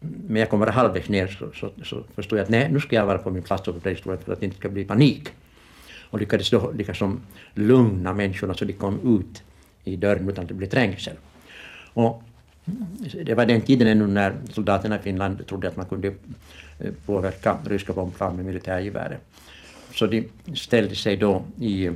[0.00, 2.96] men jag kom bara halvvägs ner så, så, så förstod jag att nej, nu ska
[2.96, 5.28] jag vara på min plats på predikstolen för att det inte ska bli panik.
[6.10, 7.20] Och lyckades då liksom
[7.54, 9.42] lugna människorna så de kom ut
[9.84, 11.16] i dörren utan att det blev trängsel.
[11.94, 12.22] Och
[12.64, 16.08] mm, det var den tiden ännu när soldaterna i Finland trodde att man kunde
[16.78, 19.20] eh, påverka ryska bombplan med militärgeväret.
[19.94, 21.90] Så de ställde sig då i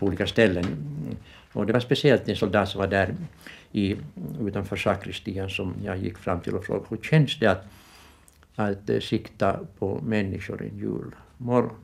[0.00, 0.64] på olika ställen.
[1.52, 3.14] Och det var speciellt en soldat som var där
[3.72, 3.96] i,
[4.40, 7.64] utanför sakristian som jag gick fram till och frågade hur känns det att,
[8.54, 11.76] att eh, sikta på människor en julmorgon?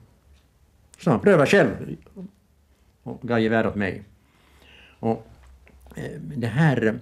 [0.98, 1.96] Så han prövade själv
[3.02, 4.02] och gav gevär åt mig.
[5.00, 5.26] Och
[5.96, 6.98] eh, det här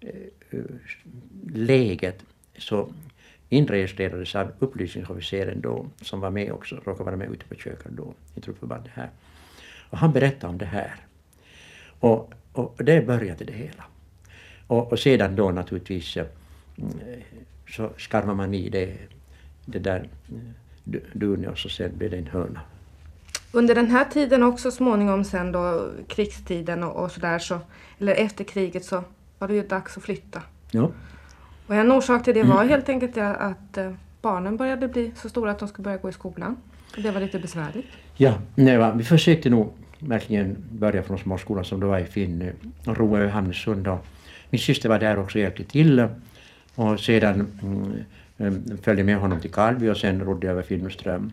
[0.00, 0.60] eh,
[1.54, 2.24] läget
[2.58, 2.92] så
[3.48, 8.14] inregistrerades av upplysningsofficeren då som var med också, råkade vara med ute på köket då
[8.34, 9.10] i truppförbandet här.
[9.90, 10.94] Och han berättade om det här.
[12.00, 13.84] Och, och det började det hela.
[14.66, 16.26] Och, och sedan då naturligtvis eh,
[17.68, 18.96] så skarvar man i det,
[19.64, 22.60] det där eh, Duneos och sen blev det en hörna.
[23.52, 27.58] Under den här tiden också småningom sen då krigstiden och, och sådär så,
[27.98, 29.04] eller efter kriget så
[29.38, 30.42] var det ju dags att flytta.
[30.70, 30.90] Ja.
[31.66, 35.50] Och en orsak till det var helt enkelt att eh, barnen började bli så stora
[35.50, 36.56] att de skulle börja gå i skolan.
[36.96, 37.86] Och det var lite besvärligt.
[38.18, 42.52] Ja, nej, va, vi försökte nog verkligen börja från småskolan som det var i Finn
[42.86, 43.88] och Roa och Hamnesund.
[43.88, 44.06] Och
[44.50, 46.08] min syster var där också och hjälpte till.
[46.74, 47.46] Och sedan
[48.38, 51.32] mm, följde med honom till Karlby och sen rodde jag över Finnström.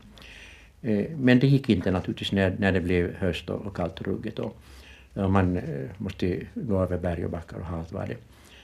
[0.81, 4.07] Eh, men det gick inte naturligtvis när, när det blev höst och, och kallt och
[4.07, 4.39] ruggigt.
[4.39, 4.57] Och,
[5.13, 5.63] och man eh,
[5.97, 8.17] måste gå över berg och backar och allt vad det.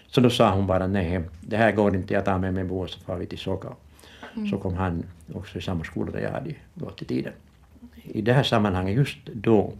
[0.08, 2.84] Så då sa hon bara nej, det här går inte, jag tar med mig Bo
[2.84, 3.68] och så far vi till Såka.
[4.36, 4.50] Mm.
[4.50, 5.04] Så kom han
[5.34, 7.34] också i samma skola där jag hade gått i tiden.
[8.04, 9.74] I det här sammanhanget just då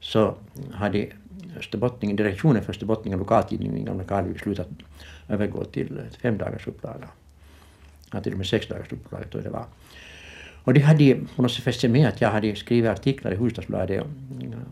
[0.00, 0.34] så
[0.72, 1.06] hade
[1.58, 4.68] Österbottningen, direktionen för Österbottningen lokaltidningen i Gamla Karleby beslutat
[5.28, 7.08] övergå till ett fem dagars upplaga.
[8.12, 9.66] Ja, till och med sex dagars upplaga tror jag det var.
[10.64, 13.34] Och det hade på något sätt fäst sig med att jag hade skrivit artiklar i
[13.34, 14.04] Hufvudstadsbladet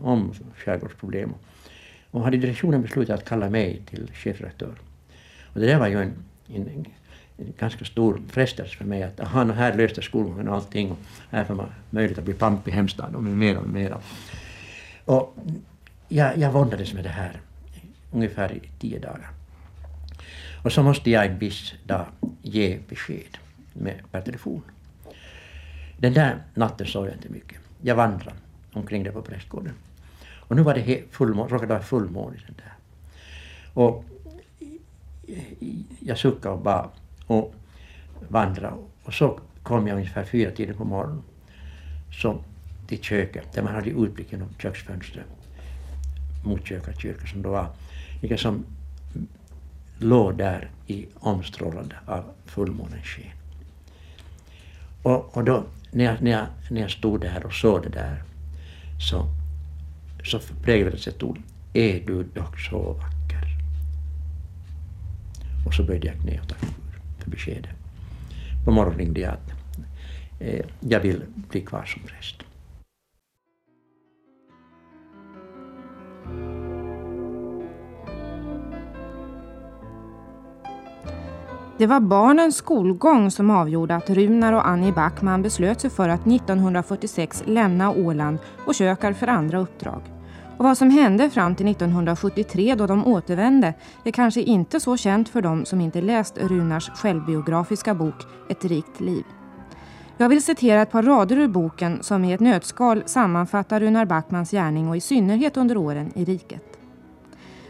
[0.01, 1.33] om skärgårdsproblem.
[2.11, 4.75] Och hade direktionen beslutat att kalla mig till chefredaktör.
[5.53, 6.13] Och det där var ju en,
[6.47, 6.85] en
[7.37, 10.97] ganska stor frestelse för mig att aha, här löste skolgången och allting och
[11.31, 14.01] här får man möjlighet att bli pamp i hemstaden och med mera och mera.
[15.05, 15.37] Och
[16.09, 17.41] jag, jag våndades med det här
[18.11, 19.29] ungefär i tio dagar.
[20.63, 22.05] Och så måste jag en viss dag
[22.41, 23.37] ge besked
[23.73, 24.61] med, per telefon.
[25.97, 27.57] Den där natten sov jag inte mycket.
[27.81, 28.37] Jag vandrade
[28.73, 29.73] omkring där på prästgården.
[30.25, 32.73] Och nu var det fullmåne, råkade vara fullmåne den där.
[33.73, 34.05] Och
[35.99, 36.89] jag suckade och bad
[37.33, 37.53] och
[38.29, 41.23] vandra Och så kom jag ungefär fyra tider på morgonen
[42.11, 42.39] så
[42.87, 45.25] till köket där man hade utblick genom köksfönstret
[46.43, 47.67] mot köket, kyrkan som då var
[48.21, 48.65] liksom
[49.99, 53.31] låg där i omstrålande av fullmånens sken.
[55.03, 58.23] Och, och då när jag, när, jag, när jag stod där och såg det där
[59.09, 59.25] så,
[60.23, 61.39] så präglades ett ord.
[61.73, 63.47] Är du dock så vacker?
[65.65, 66.82] Och så böjde jag knä och tackade
[67.23, 67.69] för beskedet.
[68.65, 69.51] På morgonen ringde jag att
[70.39, 72.43] eh, jag vill bli kvar som präst.
[81.77, 86.27] Det var barnens skolgång som avgjorde att Runar och Annie Backman beslöt sig för att
[86.27, 90.12] 1946 lämna Åland och söka för andra uppdrag.
[90.57, 95.29] Och vad som hände fram till 1973 då de återvände är kanske inte så känt
[95.29, 99.23] för dem som inte läst Runars självbiografiska bok Ett rikt liv.
[100.17, 104.51] Jag vill citera ett par rader ur boken som i ett nötskal sammanfattar Runar Backmans
[104.51, 106.77] gärning och i synnerhet under åren i riket.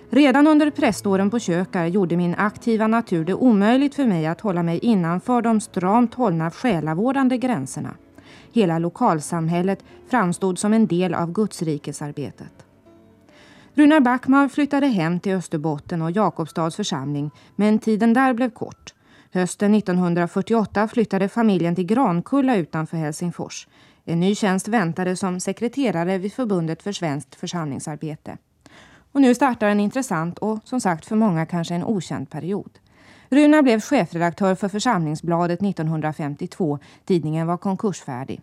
[0.10, 4.64] Redan under präståren på Kökar gjorde min aktiva natur det omöjligt för mig att hålla
[4.64, 7.96] mig innanför de stramt hållna själavårdande gränserna.
[8.52, 12.66] Hela lokalsamhället framstod som en del av gudsrikesarbetet.
[13.76, 18.94] Runar Backman flyttade hem till Österbotten och Jakobstads församling, men tiden där blev kort.
[19.32, 23.68] Hösten 1948 flyttade familjen till Grankulla utanför Helsingfors.
[24.06, 28.38] En ny tjänst väntade som sekreterare vid Förbundet för svenskt församlingsarbete.
[29.12, 32.80] Och nu startar en intressant och som sagt för många kanske en okänd period.
[33.30, 36.80] Runar blev chefredaktör för Församlingsbladet 1952.
[37.06, 38.42] Tidningen var konkursfärdig.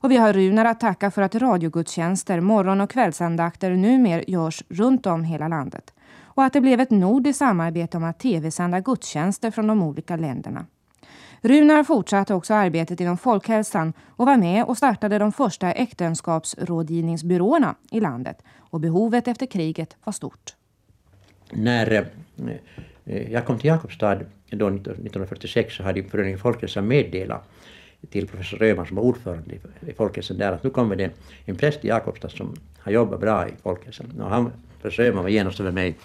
[0.00, 5.06] Och vi har Runar att tacka för att radiogudstjänster, morgon och kvällsandakter numera görs runt
[5.06, 5.94] om hela landet.
[6.22, 10.66] Och att det blev ett nordiskt samarbete om att tv-sända gudstjänster från de olika länderna.
[11.42, 18.00] Runar fortsatte också arbetet inom folkhälsan och var med och startade de första äktenskapsrådgivningsbyråerna i
[18.00, 18.42] landet.
[18.58, 20.54] Och behovet efter kriget var stort.
[21.50, 22.04] När eh,
[23.04, 24.18] eh, jag kom till Jakobstad
[24.50, 27.48] då 1946 så hade Föreningen Folkhälsan meddelat
[28.10, 29.54] till professor Röman som var ordförande
[29.86, 31.10] i Folkhälsan där att nu kommer det
[31.44, 34.20] en präst i Jakobstad som har jobbat bra i Folkhälsan.
[34.20, 35.96] Och han, professor Öhman var genast över mig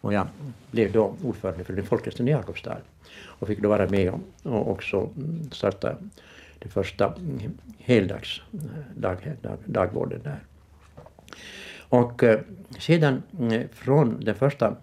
[0.00, 0.26] och jag
[0.70, 2.76] blev då ordförande för den Folkhälsan i Jakobstad
[3.16, 5.10] och fick då vara med och också
[5.50, 5.96] starta
[6.58, 7.14] det första
[7.78, 8.40] heldags
[8.96, 10.40] dag, dag, dagvården där.
[11.88, 12.40] Och eh,
[12.78, 14.76] sedan eh, från den första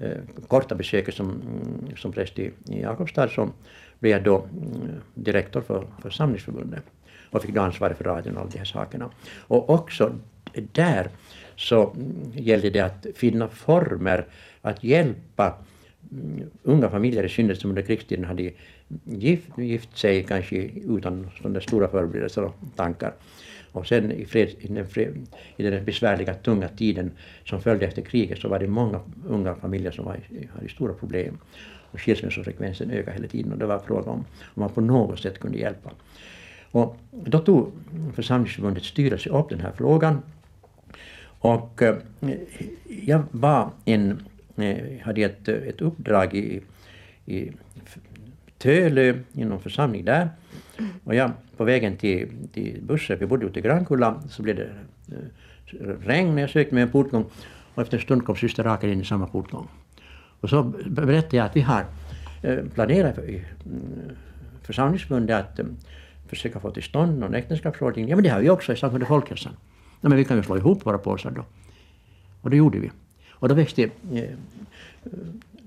[0.00, 3.50] Eh, korta besöket som, mm, som präst i, i Jakobstad så
[3.98, 6.82] blev jag då mm, direktor för, för Samlingsförbundet
[7.30, 9.10] och fick då ansvaret för radion och alla de här sakerna.
[9.38, 10.12] Och också
[10.72, 11.08] där
[11.56, 14.26] så mm, gällde det att finna former
[14.62, 15.54] att hjälpa
[16.62, 18.50] unga familjer i synnerhet som under krigstiden hade
[19.04, 20.56] gift, gift sig kanske
[20.96, 23.12] utan sådana stora förberedelser och tankar.
[23.72, 24.86] Och sen i, fred, i, den
[25.56, 27.10] i den besvärliga, tunga tiden
[27.44, 30.20] som följde efter kriget så var det många unga familjer som var,
[30.54, 31.38] hade stora problem.
[31.92, 35.38] Och skilsmässofrekvensen ökade hela tiden och det var fråga om om man på något sätt
[35.38, 35.90] kunde hjälpa.
[36.72, 37.72] Och då tog
[38.14, 40.22] församlingsförbundets styrelse upp den här frågan
[41.40, 41.96] och eh,
[42.88, 44.22] jag var en,
[44.56, 46.60] eh, hade ett, ett uppdrag i,
[47.26, 47.52] i
[48.58, 50.28] Tölö inom församling där.
[51.04, 54.68] Och jag, på vägen till, till bussen, vi bodde ute i Grankulla, så blev det
[55.08, 57.24] eh, regn när jag sökte mig en portgång
[57.74, 59.68] och efter en stund kom syster Rakel in i samma portgång.
[60.40, 61.84] Och så berättade jag att vi har
[62.42, 64.16] eh, planerat för, i mm,
[64.62, 65.66] församlingsförbundet att eh,
[66.26, 68.10] försöka få till stånd någon äktenskapsrådgivning.
[68.10, 69.52] Ja men det har vi också i samband med folkhälsan.
[70.00, 71.44] Ja, men vi kan ju slå ihop våra påsar då.
[72.40, 72.90] Och det gjorde vi.
[73.30, 73.90] Och då växte eh,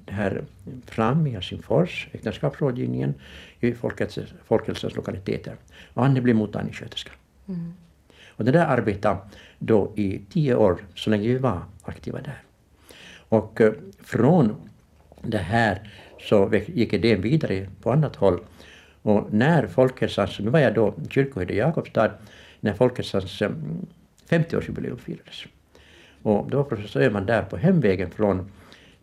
[0.06, 0.44] det här
[0.86, 3.14] fram i Helsingfors, äktenskapsrådgivningen
[3.60, 3.74] i
[4.46, 5.56] folkhälsans lokaliteter.
[5.94, 7.12] Och Anne blev mottagningssköterska.
[7.48, 7.74] Mm.
[8.28, 9.18] Och det där arbetade
[9.60, 12.42] då i tio år, så länge vi var aktiva där.
[13.30, 14.56] Och eh, från
[15.22, 18.40] det här så gick idén vidare på annat håll.
[19.02, 22.12] Och när folkhälsans, nu var jag då kyrkoherde i Jakobstad,
[22.60, 23.42] när folkhälsans
[24.30, 25.46] 50-årsjubileum firades.
[26.24, 28.46] Och då var professor Öhman där på hemvägen från eh,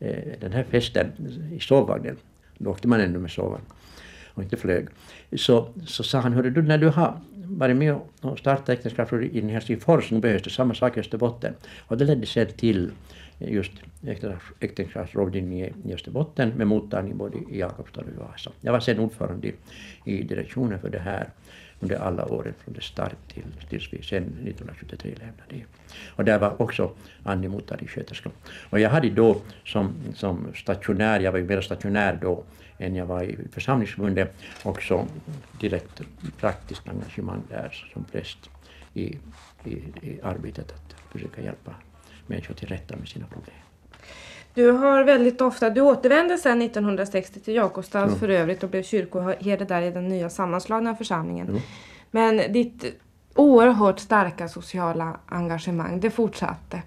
[0.00, 1.12] Eh, den här festen
[1.52, 2.16] i sovvagnen.
[2.58, 3.64] Då åkte man ännu med sovvagn
[4.34, 4.88] och inte flög.
[5.36, 9.40] Så, så sa han, hörru du, när du har varit med och startat äktenskapsrådet i
[9.40, 11.54] Helsingfors, nu behövs det samma sak i Österbotten.
[11.78, 12.90] Och det ledde sen till
[13.38, 13.72] just
[14.60, 18.50] äktenskapsrådgivning i Österbotten med mottagning både i Jakobstad och i Vasa.
[18.60, 19.54] Jag var sen ordförande i,
[20.04, 21.28] i direktionen för det här
[21.80, 25.64] under alla åren från det start till, tills vi sen 1973 lämnade det.
[26.06, 28.30] Och där var också Annie sköterska.
[28.70, 32.44] Och jag hade då som, som stationär, jag var ju mer stationär då
[32.78, 35.06] än jag var i församlingsförbundet, också
[35.60, 36.00] direkt
[36.40, 38.50] praktiskt engagemang där som präst
[38.94, 39.18] i,
[39.64, 39.70] i,
[40.02, 41.74] i arbetet att försöka hjälpa
[42.26, 43.69] människor till rätta med sina problem.
[44.60, 48.18] Du har väldigt ofta, du återvände sedan 1960 till Jakobstad mm.
[48.18, 51.48] för övrigt och blev kyrkoherde där i den nya sammanslagna församlingen.
[51.48, 51.60] Mm.
[52.10, 52.84] Men ditt
[53.34, 56.82] oerhört starka sociala engagemang, det fortsatte.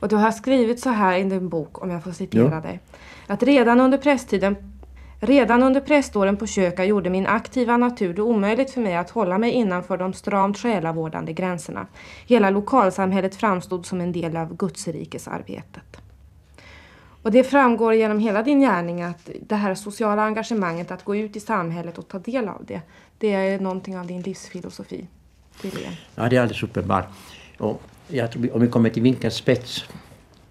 [0.00, 2.60] Och du har skrivit så här i din bok, om jag får citera ja.
[2.60, 2.80] dig.
[3.26, 4.56] Att redan under prästtiden
[5.20, 9.38] Redan under präståren på Köka gjorde min aktiva natur det omöjligt för mig att hålla
[9.38, 11.86] mig innanför de stramt själavårdande gränserna.
[12.26, 16.07] Hela lokalsamhället framstod som en del av Gudsrikesarbetet.
[17.28, 21.36] Och det framgår genom hela din gärning att det här sociala engagemanget, att gå ut
[21.36, 22.80] i samhället och ta del av det,
[23.18, 25.06] det är någonting av din livsfilosofi.
[25.62, 25.92] Tydligen.
[26.14, 27.06] Ja, det är alldeles uppenbart.
[27.58, 29.84] Och jag tror, om vi kommer till vinkelns spets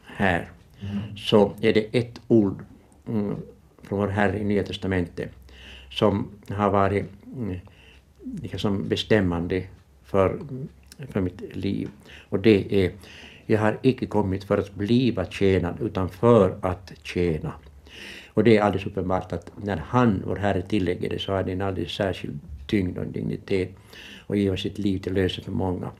[0.06, 0.50] här,
[0.80, 1.18] mm.
[1.18, 2.66] så är det ett ord
[3.08, 3.36] mm,
[3.84, 5.32] från vår Herre i Nya Testamentet
[5.90, 7.06] som har varit
[7.36, 7.60] mm,
[8.42, 9.64] liksom bestämmande
[10.06, 10.40] för,
[11.10, 11.90] för mitt liv.
[12.30, 12.92] Och det är
[13.48, 17.54] jag har icke kommit för att bliva tjänad utan för att tjäna.
[18.34, 21.52] Och det är alldeles uppenbart att när han, vår Herre, tillägger det så har det
[21.52, 23.70] en alldeles särskild tyngd och dignitet
[24.28, 25.92] och ger sitt liv till lösen för många.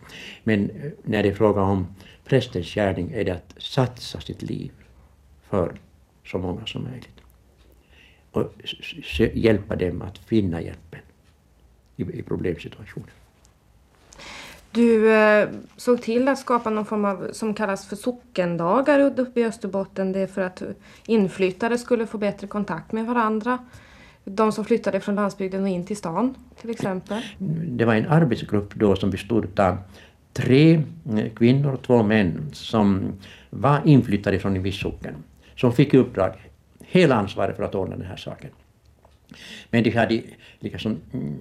[0.44, 1.88] Men eh, när det är fråga om
[2.26, 4.72] prästens gärning är det att satsa sitt liv
[5.50, 5.76] för
[6.26, 7.22] så många som möjligt.
[8.32, 8.54] Och
[9.34, 11.00] hjälpa dem att finna hjälpen
[11.96, 13.10] i problemsituationer.
[14.72, 19.46] Du eh, såg till att skapa någon form av som kallas för sockendagar uppe i
[19.46, 20.12] Österbotten.
[20.12, 20.64] Det är för att
[21.06, 23.58] inflyttade skulle få bättre kontakt med varandra.
[24.26, 27.22] De som flyttade från landsbygden och in till stan till exempel.
[27.68, 29.78] Det var en arbetsgrupp då som bestod av
[30.34, 33.14] tre eh, kvinnor och två män som
[33.50, 35.16] var inflyttade från en viss socken.
[35.56, 36.34] Som fick i uppdrag
[36.80, 38.50] hela ansvaret för att ordna den här saken.
[39.70, 40.22] Men de hade
[40.60, 41.38] liksom mm,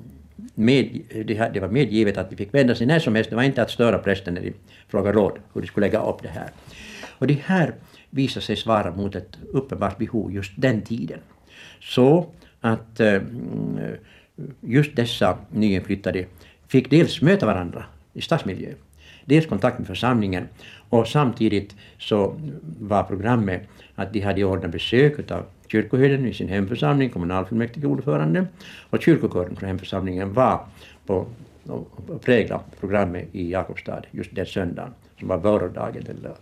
[0.54, 3.30] med, det, var medgivet att de fick vända sig när som helst.
[3.30, 4.52] Det var inte att störa prästen när de
[4.88, 6.50] frågade råd hur de skulle lägga upp det här.
[7.18, 7.74] Och det här
[8.10, 11.18] visade sig svara mot ett uppenbart behov just den tiden.
[11.80, 12.26] Så
[12.60, 13.96] att eh, mm,
[14.60, 16.26] just dessa nyinflyttade
[16.68, 18.72] fick dels möta varandra i stadsmiljö,
[19.24, 20.48] dels kontakt med församlingen
[20.88, 22.40] och samtidigt så
[22.80, 23.62] var programmet
[23.94, 28.46] att de hade ordnat besök av kyrkoherden i sin hemförsamling, kommunalfullmäktigeordförande
[28.90, 30.60] och kyrkokören från hemförsamlingen var
[31.06, 31.26] på
[31.68, 36.34] och prägla programmet i Jakobstad just den söndagen som var vårdagen eller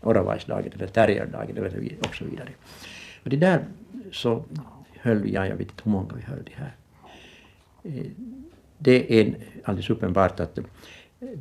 [0.00, 2.48] Oravajsdagen eller Terrierdagen eller och så vidare.
[3.24, 3.64] Och det där
[4.12, 4.44] så
[5.00, 6.74] höll vi, ja, jag vet inte hur många vi höll det här.
[7.82, 8.06] Eh,
[8.78, 10.58] det är alldeles uppenbart att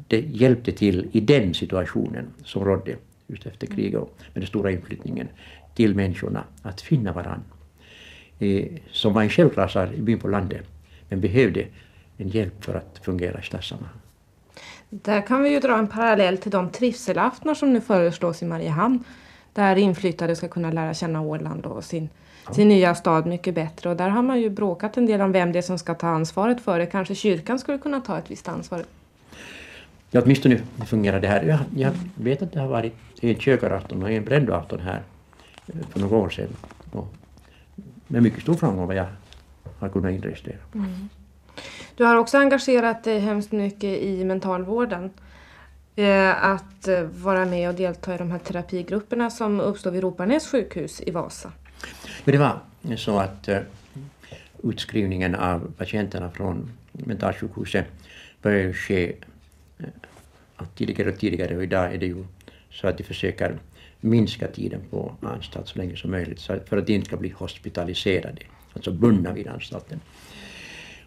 [0.08, 2.96] det hjälpte till i den situationen som rådde
[3.28, 5.28] just efter kriget och med den stora inflyttningen
[5.76, 7.44] till människorna att finna varandra.
[8.40, 10.66] Eh, som var en självklar i byn på landet,
[11.10, 11.66] men behövde
[12.18, 14.00] en hjälp för att fungera i stadssammanhang.
[14.90, 19.04] Där kan vi ju dra en parallell till de trivselaftnar som nu föreslås i Mariehamn.
[19.54, 22.10] där inflyttade ska kunna lära känna Åland och sin,
[22.48, 22.54] ja.
[22.54, 23.90] sin nya stad mycket bättre.
[23.90, 26.08] Och där har man ju bråkat en del om vem det är som ska ta
[26.08, 26.86] ansvaret för det.
[26.86, 28.84] Kanske kyrkan skulle kunna ta ett visst ansvar.
[30.12, 31.44] Ja, åtminstone fungerar det här.
[31.44, 35.02] Jag, jag vet att det har varit en kökarafton och en breddafton här
[35.90, 36.56] för några år sedan.
[36.92, 37.14] Och
[38.08, 39.08] med mycket stor framgång vad jag
[39.80, 40.58] har kunnat inregistrera.
[40.76, 41.10] Mm.
[41.96, 45.10] Du har också engagerat dig hemskt mycket i mentalvården.
[45.96, 50.48] Eh, att eh, vara med och delta i de här terapigrupperna som uppstår vid Roparnäs
[50.48, 51.52] sjukhus i Vasa.
[52.26, 52.60] det var
[52.96, 53.58] så att uh,
[54.64, 57.86] utskrivningen av patienterna från mentalsjukhuset
[58.42, 59.14] började ske
[60.76, 62.26] tidigare och tidigare och idag är det ju
[62.72, 63.58] så att de försöker
[64.02, 68.42] minska tiden på anstalt så länge som möjligt för att de inte ska bli hospitaliserade,
[68.74, 70.00] alltså bundna vid anstalten.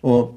[0.00, 0.34] Och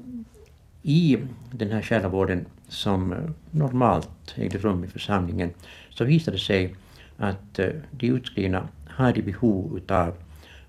[0.82, 1.18] i
[1.52, 3.14] den här själavården som
[3.50, 5.50] normalt ägde rum i församlingen
[5.90, 6.74] så visade det sig
[7.16, 10.14] att eh, de utskrivna hade behov utav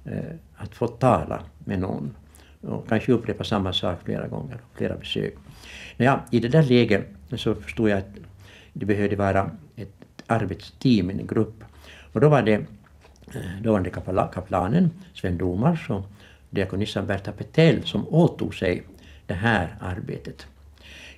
[0.05, 2.15] eh, att få tala med någon
[2.61, 5.33] och kanske upprepa samma sak flera gånger, flera besök.
[5.97, 8.17] Ja, I det där läget så förstod jag att
[8.73, 11.63] det behövde vara ett arbetsteam, en grupp.
[12.14, 12.53] Och då var det
[13.34, 13.89] eh, dåvarande
[14.34, 16.05] kaplanen Sven Domars och
[16.49, 18.84] diakonissan Berta Petell som åtog sig
[19.26, 20.47] det här arbetet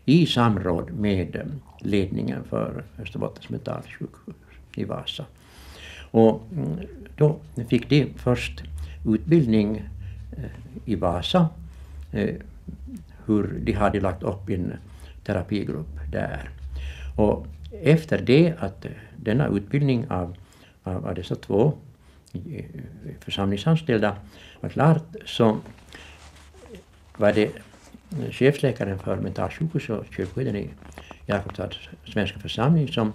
[0.06, 1.42] i samråd med eh,
[1.80, 4.36] ledningen för Österbottens mentalsjukhus
[4.76, 5.26] i Vasa.
[6.12, 6.80] Och mm,
[7.18, 7.36] då
[7.70, 8.64] fick de först
[9.06, 9.84] utbildning
[10.38, 10.44] eh,
[10.86, 11.50] i Vasa
[13.26, 14.74] hur de hade lagt upp en
[15.24, 16.50] terapigrupp där.
[17.16, 17.48] Och
[17.84, 18.86] efter det att
[19.18, 20.36] denna utbildning av,
[20.84, 21.74] av, av dessa två
[23.20, 24.16] församlingsanställda
[24.60, 25.58] var klart så
[27.18, 30.70] var det eh, chefsläkaren för mentalsjukhus och kyrkoherden i
[31.26, 33.14] Jakobstads svenska församling som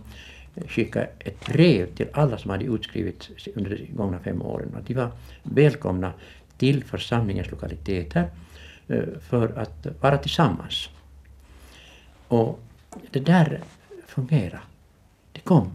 [0.54, 4.74] eh, skickade ett brev till alla som hade utskrivits under de gångna fem åren.
[4.76, 5.10] Att de var
[5.42, 6.12] välkomna
[6.58, 8.30] till församlingens lokaliteter
[8.88, 10.90] eh, för att vara tillsammans.
[12.28, 12.60] Och
[13.10, 13.60] det där
[14.06, 14.60] fungerade.
[15.32, 15.72] Det kom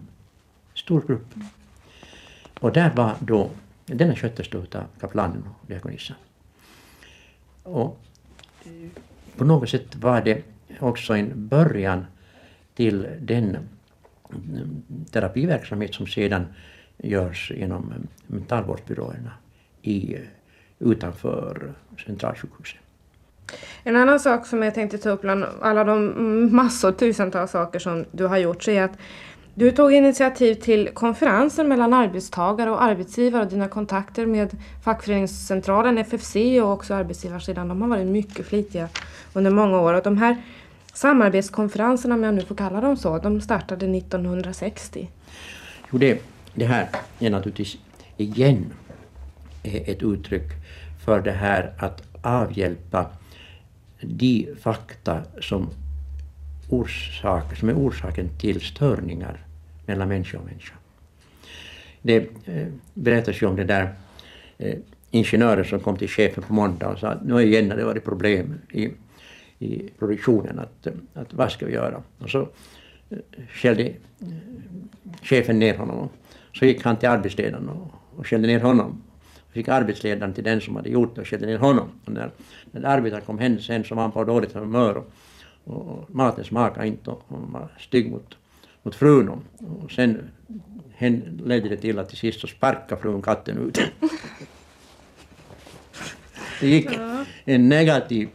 [0.74, 1.28] stor grupp.
[2.62, 3.50] Och där var då,
[3.86, 6.18] denna sköttes då av kaplanen och diakonissan.
[7.64, 8.00] Och
[9.38, 10.42] på något sätt var det
[10.80, 12.06] också en början
[12.76, 13.58] till den
[14.30, 16.46] mm, terapiverksamhet som sedan
[16.98, 19.32] görs genom mm, mentalvårdsbyråerna
[19.82, 20.22] i, eh,
[20.80, 21.74] utanför
[22.06, 22.80] centralsjukhuset.
[23.84, 27.80] En annan sak som jag tänkte ta upp bland alla de mm, massor, tusentals saker
[27.80, 28.98] som du har gjort, så är att
[29.56, 36.36] du tog initiativ till konferensen mellan arbetstagare och arbetsgivare och dina kontakter med fackföreningscentralen FFC
[36.36, 37.68] och också arbetsgivarsidan.
[37.68, 38.90] De har varit mycket flitiga
[39.34, 39.94] under många år.
[39.94, 40.38] Och de här
[40.94, 45.10] samarbetskonferenserna, om jag nu får kalla dem så, de startade 1960.
[45.92, 46.22] Jo, det,
[46.54, 46.90] det här
[47.20, 47.78] är naturligtvis
[48.18, 48.74] igen
[49.64, 50.48] ett uttryck
[51.06, 53.06] för det här att avhjälpa
[54.02, 55.70] de fakta som
[56.72, 59.46] orsak, som är orsaken till störningar
[59.86, 60.74] mellan människa och människa.
[62.02, 63.94] Det eh, berättas ju om det där
[64.58, 64.78] eh,
[65.12, 68.04] ingenjören som kom till chefen på måndag och sa att nu igen har det varit
[68.04, 68.90] problem i,
[69.60, 72.04] i produktionen, att, eh, att vad ska vi göra?
[72.20, 72.48] Och så
[73.50, 73.94] skällde
[75.24, 76.10] chefen ner honom.
[76.54, 79.02] Så gick han till arbetsledaren och, och skällde ner honom.
[79.48, 81.88] Och fick arbetsledaren till den som hade gjort det och skällde ner honom.
[82.06, 82.32] Och när,
[82.72, 85.12] när arbetaren kom hem sen så var han på dåligt humör och
[85.64, 88.38] och maten smakade inte och hon var stygg mot,
[88.84, 89.30] mot frun.
[89.84, 90.32] Och sen
[91.46, 93.80] ledde det till att till sist så sparkade frun katten ut.
[96.62, 96.90] det gick
[97.46, 98.30] en negativ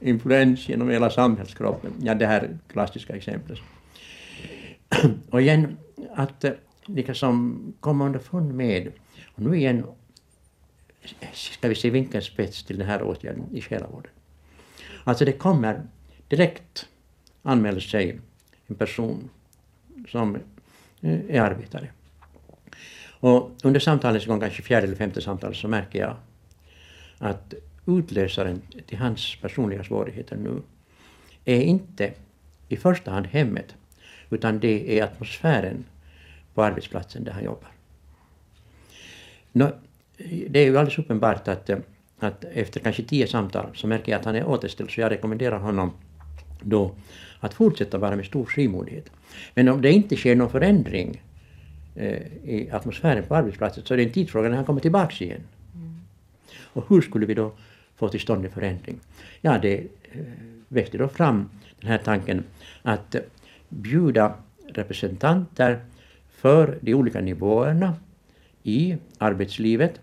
[0.00, 1.92] influens genom hela samhällskroppen.
[2.02, 3.58] Ja, det här klassiska exemplet.
[5.30, 5.76] och igen,
[6.14, 6.52] att eh,
[6.86, 8.92] liksom komma underfund med,
[9.34, 9.84] och nu igen
[11.32, 14.10] ska vi se vinkelns spets till den här åtgärden i själavården.
[15.08, 15.82] Alltså det kommer
[16.28, 16.88] direkt
[17.42, 18.20] anmäler sig
[18.66, 19.30] en person
[20.08, 20.36] som
[21.00, 21.88] eh, är arbetare.
[23.20, 26.16] Och under samtalets gång, kanske fjärde eller femte samtalet, så märker jag
[27.18, 27.54] att
[27.86, 30.62] utlösaren till hans personliga svårigheter nu
[31.44, 32.12] är inte
[32.68, 33.74] i första hand hemmet,
[34.30, 35.84] utan det är atmosfären
[36.54, 37.70] på arbetsplatsen där han jobbar.
[39.52, 39.72] Nå,
[40.48, 41.78] det är ju alldeles uppenbart att eh,
[42.18, 45.58] att efter kanske tio samtal så märker jag att han är återställd så jag rekommenderar
[45.58, 45.92] honom
[46.60, 46.94] då
[47.40, 49.10] att fortsätta vara med stor frimodighet.
[49.54, 51.22] Men om det inte sker någon förändring
[51.94, 55.40] eh, i atmosfären på arbetsplatsen så är det en tidsfråga när han kommer tillbaks igen.
[55.74, 56.00] Mm.
[56.62, 57.52] Och hur skulle vi då
[57.96, 59.00] få till stånd en förändring?
[59.40, 59.78] Ja, det
[60.12, 60.20] eh,
[60.68, 61.50] växte då fram
[61.80, 62.44] den här tanken
[62.82, 63.16] att
[63.68, 64.34] bjuda
[64.68, 65.80] representanter
[66.30, 67.94] för de olika nivåerna
[68.62, 70.00] i arbetslivet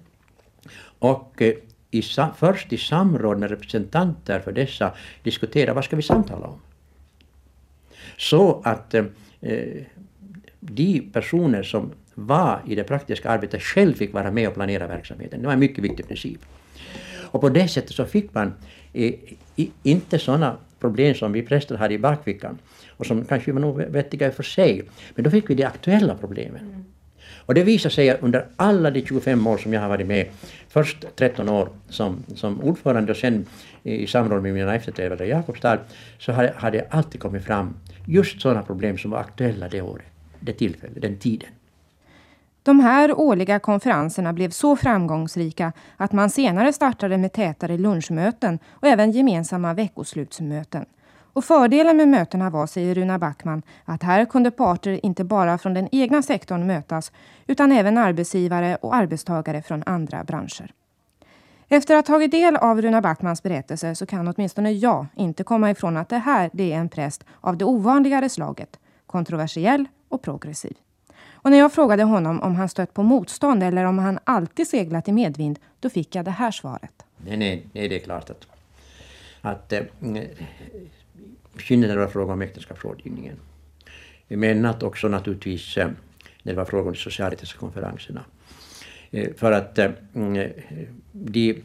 [1.00, 1.54] och eh,
[1.98, 2.04] i,
[2.38, 4.94] först i samråd med representanter för dessa
[5.24, 6.60] diskutera vad ska vi samtala om.
[8.18, 9.04] Så att eh,
[10.60, 15.42] de personer som var i det praktiska arbetet själv fick vara med och planera verksamheten.
[15.42, 16.40] Det var en mycket viktig princip.
[17.32, 18.54] Och på det sättet så fick man
[18.94, 19.14] eh,
[19.84, 22.58] inte sådana problem som vi präster hade i bakfickan
[22.90, 24.84] och som kanske var nog vettiga i för sig.
[25.16, 26.62] Men då fick vi de aktuella problemen.
[26.62, 26.86] Mm.
[27.46, 30.28] Och det visar sig under alla de 25 år som jag har varit med,
[30.70, 33.46] först 13 år som, som ordförande och sen
[33.84, 35.80] i samråd med mina efterträdare i Jakobstad,
[36.20, 37.76] så har, har det alltid kommit fram
[38.06, 40.06] just sådana problem som var aktuella det året,
[40.40, 41.50] det tillfället, den tiden.
[42.64, 48.88] De här årliga konferenserna blev så framgångsrika att man senare startade med tätare lunchmöten och
[48.88, 50.86] även gemensamma veckoslutsmöten.
[51.36, 55.74] Och fördelen med mötena var, säger Runa Backman, att här kunde parter inte bara från
[55.74, 57.12] den egna sektorn mötas
[57.48, 60.74] utan även arbetsgivare och arbetstagare från andra branscher.
[61.68, 65.72] Efter att ha tagit del av Runa Backmans berättelse så kan åtminstone jag inte komma
[65.72, 70.78] ifrån att det här det är en präst av det ovanligare slaget, kontroversiell och progressiv.
[71.32, 75.08] Och när jag frågade honom om han stött på motstånd eller om han alltid seglat
[75.08, 77.06] i medvind, då fick jag det här svaret.
[77.18, 78.48] Nej, nej, nej det är klart att,
[79.42, 79.82] att eh,
[81.70, 83.38] äh, när det var fråga om äktenskapsrådgivningen.
[84.28, 85.90] Men att också naturligtvis eh,
[86.44, 88.26] när det var fråga om de socialetiska konferenserna.
[89.12, 90.52] Eh, för att eh, mm,
[91.12, 91.64] de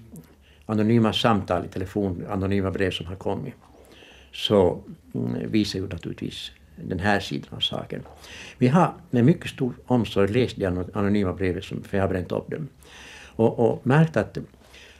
[0.67, 3.55] anonyma samtal i telefon, anonyma brev som har kommit,
[4.33, 4.83] så
[5.15, 8.03] mm, visar ju naturligtvis den här sidan av saken.
[8.59, 12.33] Vi har med mycket stor omsorg läst de anonyma breven, som, för jag har bränt
[12.33, 12.69] upp dem,
[13.37, 14.39] och, och märkt att,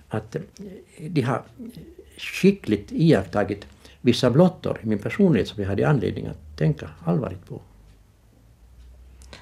[0.09, 0.37] att
[0.99, 1.43] de har
[2.19, 3.67] skickligt iakttagit
[4.01, 7.61] vissa blottor i min personlighet som jag hade anledning att tänka allvarligt på.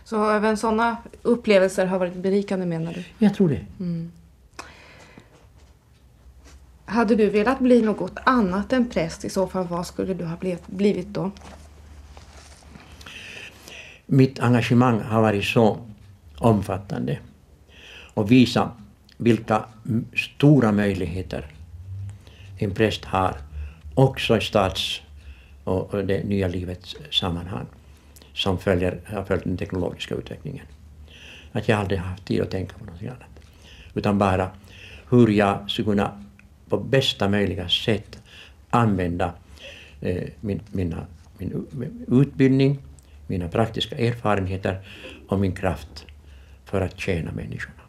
[0.04, 3.04] Så även sådana upplevelser har varit berikande menar du?
[3.18, 3.66] Jag tror det.
[3.80, 4.12] Mm.
[6.84, 10.36] Hade du velat bli något annat än präst i så fall, vad skulle du ha
[10.66, 11.30] blivit då?
[14.11, 15.78] mitt engagemang har varit så
[16.38, 17.18] omfattande
[18.14, 18.70] och visa
[19.16, 19.64] vilka
[20.16, 21.46] stora möjligheter
[22.56, 23.36] en präst har
[23.99, 25.01] också i stads
[25.64, 27.66] och det nya livets sammanhang
[28.34, 30.66] som följer, har följt den teknologiska utvecklingen.
[31.53, 33.40] Att jag aldrig haft tid att tänka på något annat.
[33.94, 34.51] Utan bara
[35.11, 36.24] hur jag skulle kunna
[36.68, 38.18] på bästa möjliga sätt
[38.70, 39.32] använda
[40.01, 41.07] eh, min, mina,
[41.38, 41.66] min
[42.09, 42.78] utbildning
[43.26, 44.78] mina praktiska erfarenheter
[45.28, 46.07] och min kraft
[46.64, 47.82] för att tjäna människorna.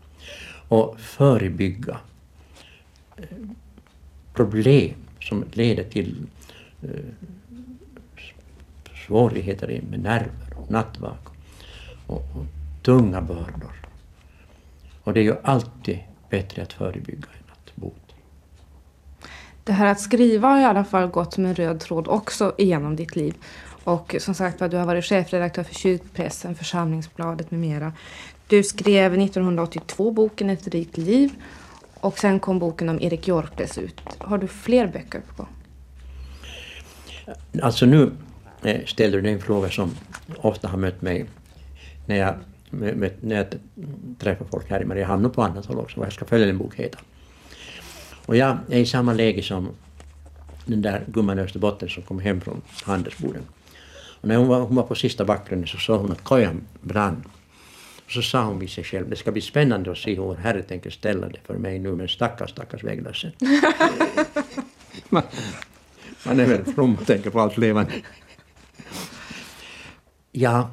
[0.67, 1.99] Och förebygga
[3.17, 3.23] eh,
[4.33, 4.95] problem
[5.29, 6.15] som leder till
[6.81, 6.89] eh,
[9.07, 11.27] svårigheter med nerver och nattvak
[12.07, 12.45] och, och
[12.83, 13.85] tunga bördor.
[15.03, 15.99] Och det är ju alltid
[16.29, 17.95] bättre att förebygga än att bota.
[19.63, 22.95] Det här att skriva har i alla fall gått som en röd tråd också genom
[22.95, 23.35] ditt liv.
[23.83, 27.93] Och som sagt du har varit chefredaktör för Kyrkpressen, Församlingsbladet med mera.
[28.47, 31.31] Du skrev 1982 boken Ett rikt liv
[31.99, 34.08] och sen kom boken om Erik Hjortes ut.
[34.29, 35.53] Har du fler böcker på gång?
[37.61, 38.11] Alltså nu
[38.63, 39.95] eh, ställer du en fråga som
[40.37, 41.25] ofta har mött mig
[42.05, 42.35] när jag,
[43.21, 43.45] när jag
[44.19, 46.57] träffar folk här i Mariehamn och på annat håll också, vad jag ska följa en
[46.57, 46.99] bok heta.
[48.25, 49.69] Och jag är i samma läge som
[50.65, 53.43] den där gumman i Österbotten som kom hem från handelsboden.
[54.21, 57.23] Och när hon var, hon var på sista backgrunden så såg hon att kojan brann.
[58.05, 60.61] Och så sa hon vid sig själv, det ska bli spännande att se hur Herre
[60.61, 63.31] tänker ställa det för mig nu, men stackars, stackars vägglössen.
[65.09, 65.23] man,
[66.25, 67.91] man är väl from och tänker på allt levande.
[70.31, 70.69] Ja,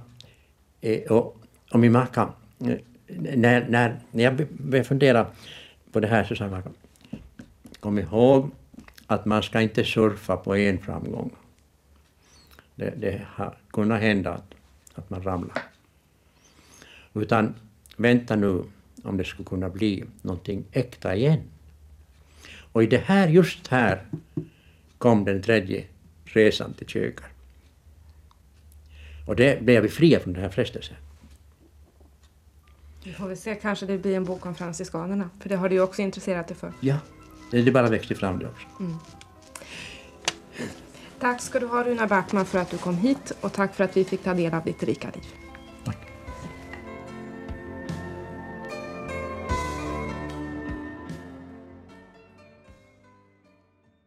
[0.81, 2.29] eh, och, och min maka,
[2.61, 2.77] eh,
[3.07, 5.27] när, när, när jag började fundera
[5.93, 6.63] på det här så sa jag
[7.81, 8.51] kom ihåg
[9.07, 11.31] att man ska inte surfa på en framgång
[12.77, 14.55] det, det har kunnat hända att,
[14.95, 15.63] att man ramlar.
[17.15, 17.55] Utan
[17.97, 18.65] vänta nu
[19.03, 21.41] om det skulle kunna bli någonting äkta igen.
[22.77, 24.07] Och i det här, just här,
[24.99, 25.85] kom den tredje
[26.25, 27.29] resan till kökar.
[29.27, 30.97] Och det blev vi fria från den här frestelsen.
[33.05, 35.75] Vi får väl se, kanske det blir en bok om franciskanerna, för det har du
[35.75, 36.73] ju också intresserat dig för.
[36.81, 36.97] Ja,
[37.51, 38.67] det bara växte fram det också.
[38.81, 38.97] Mm.
[41.21, 43.97] Tack ska du ha Runa Backman för att du kom hit och tack för att
[43.97, 45.46] vi fick ta del av ditt rika liv.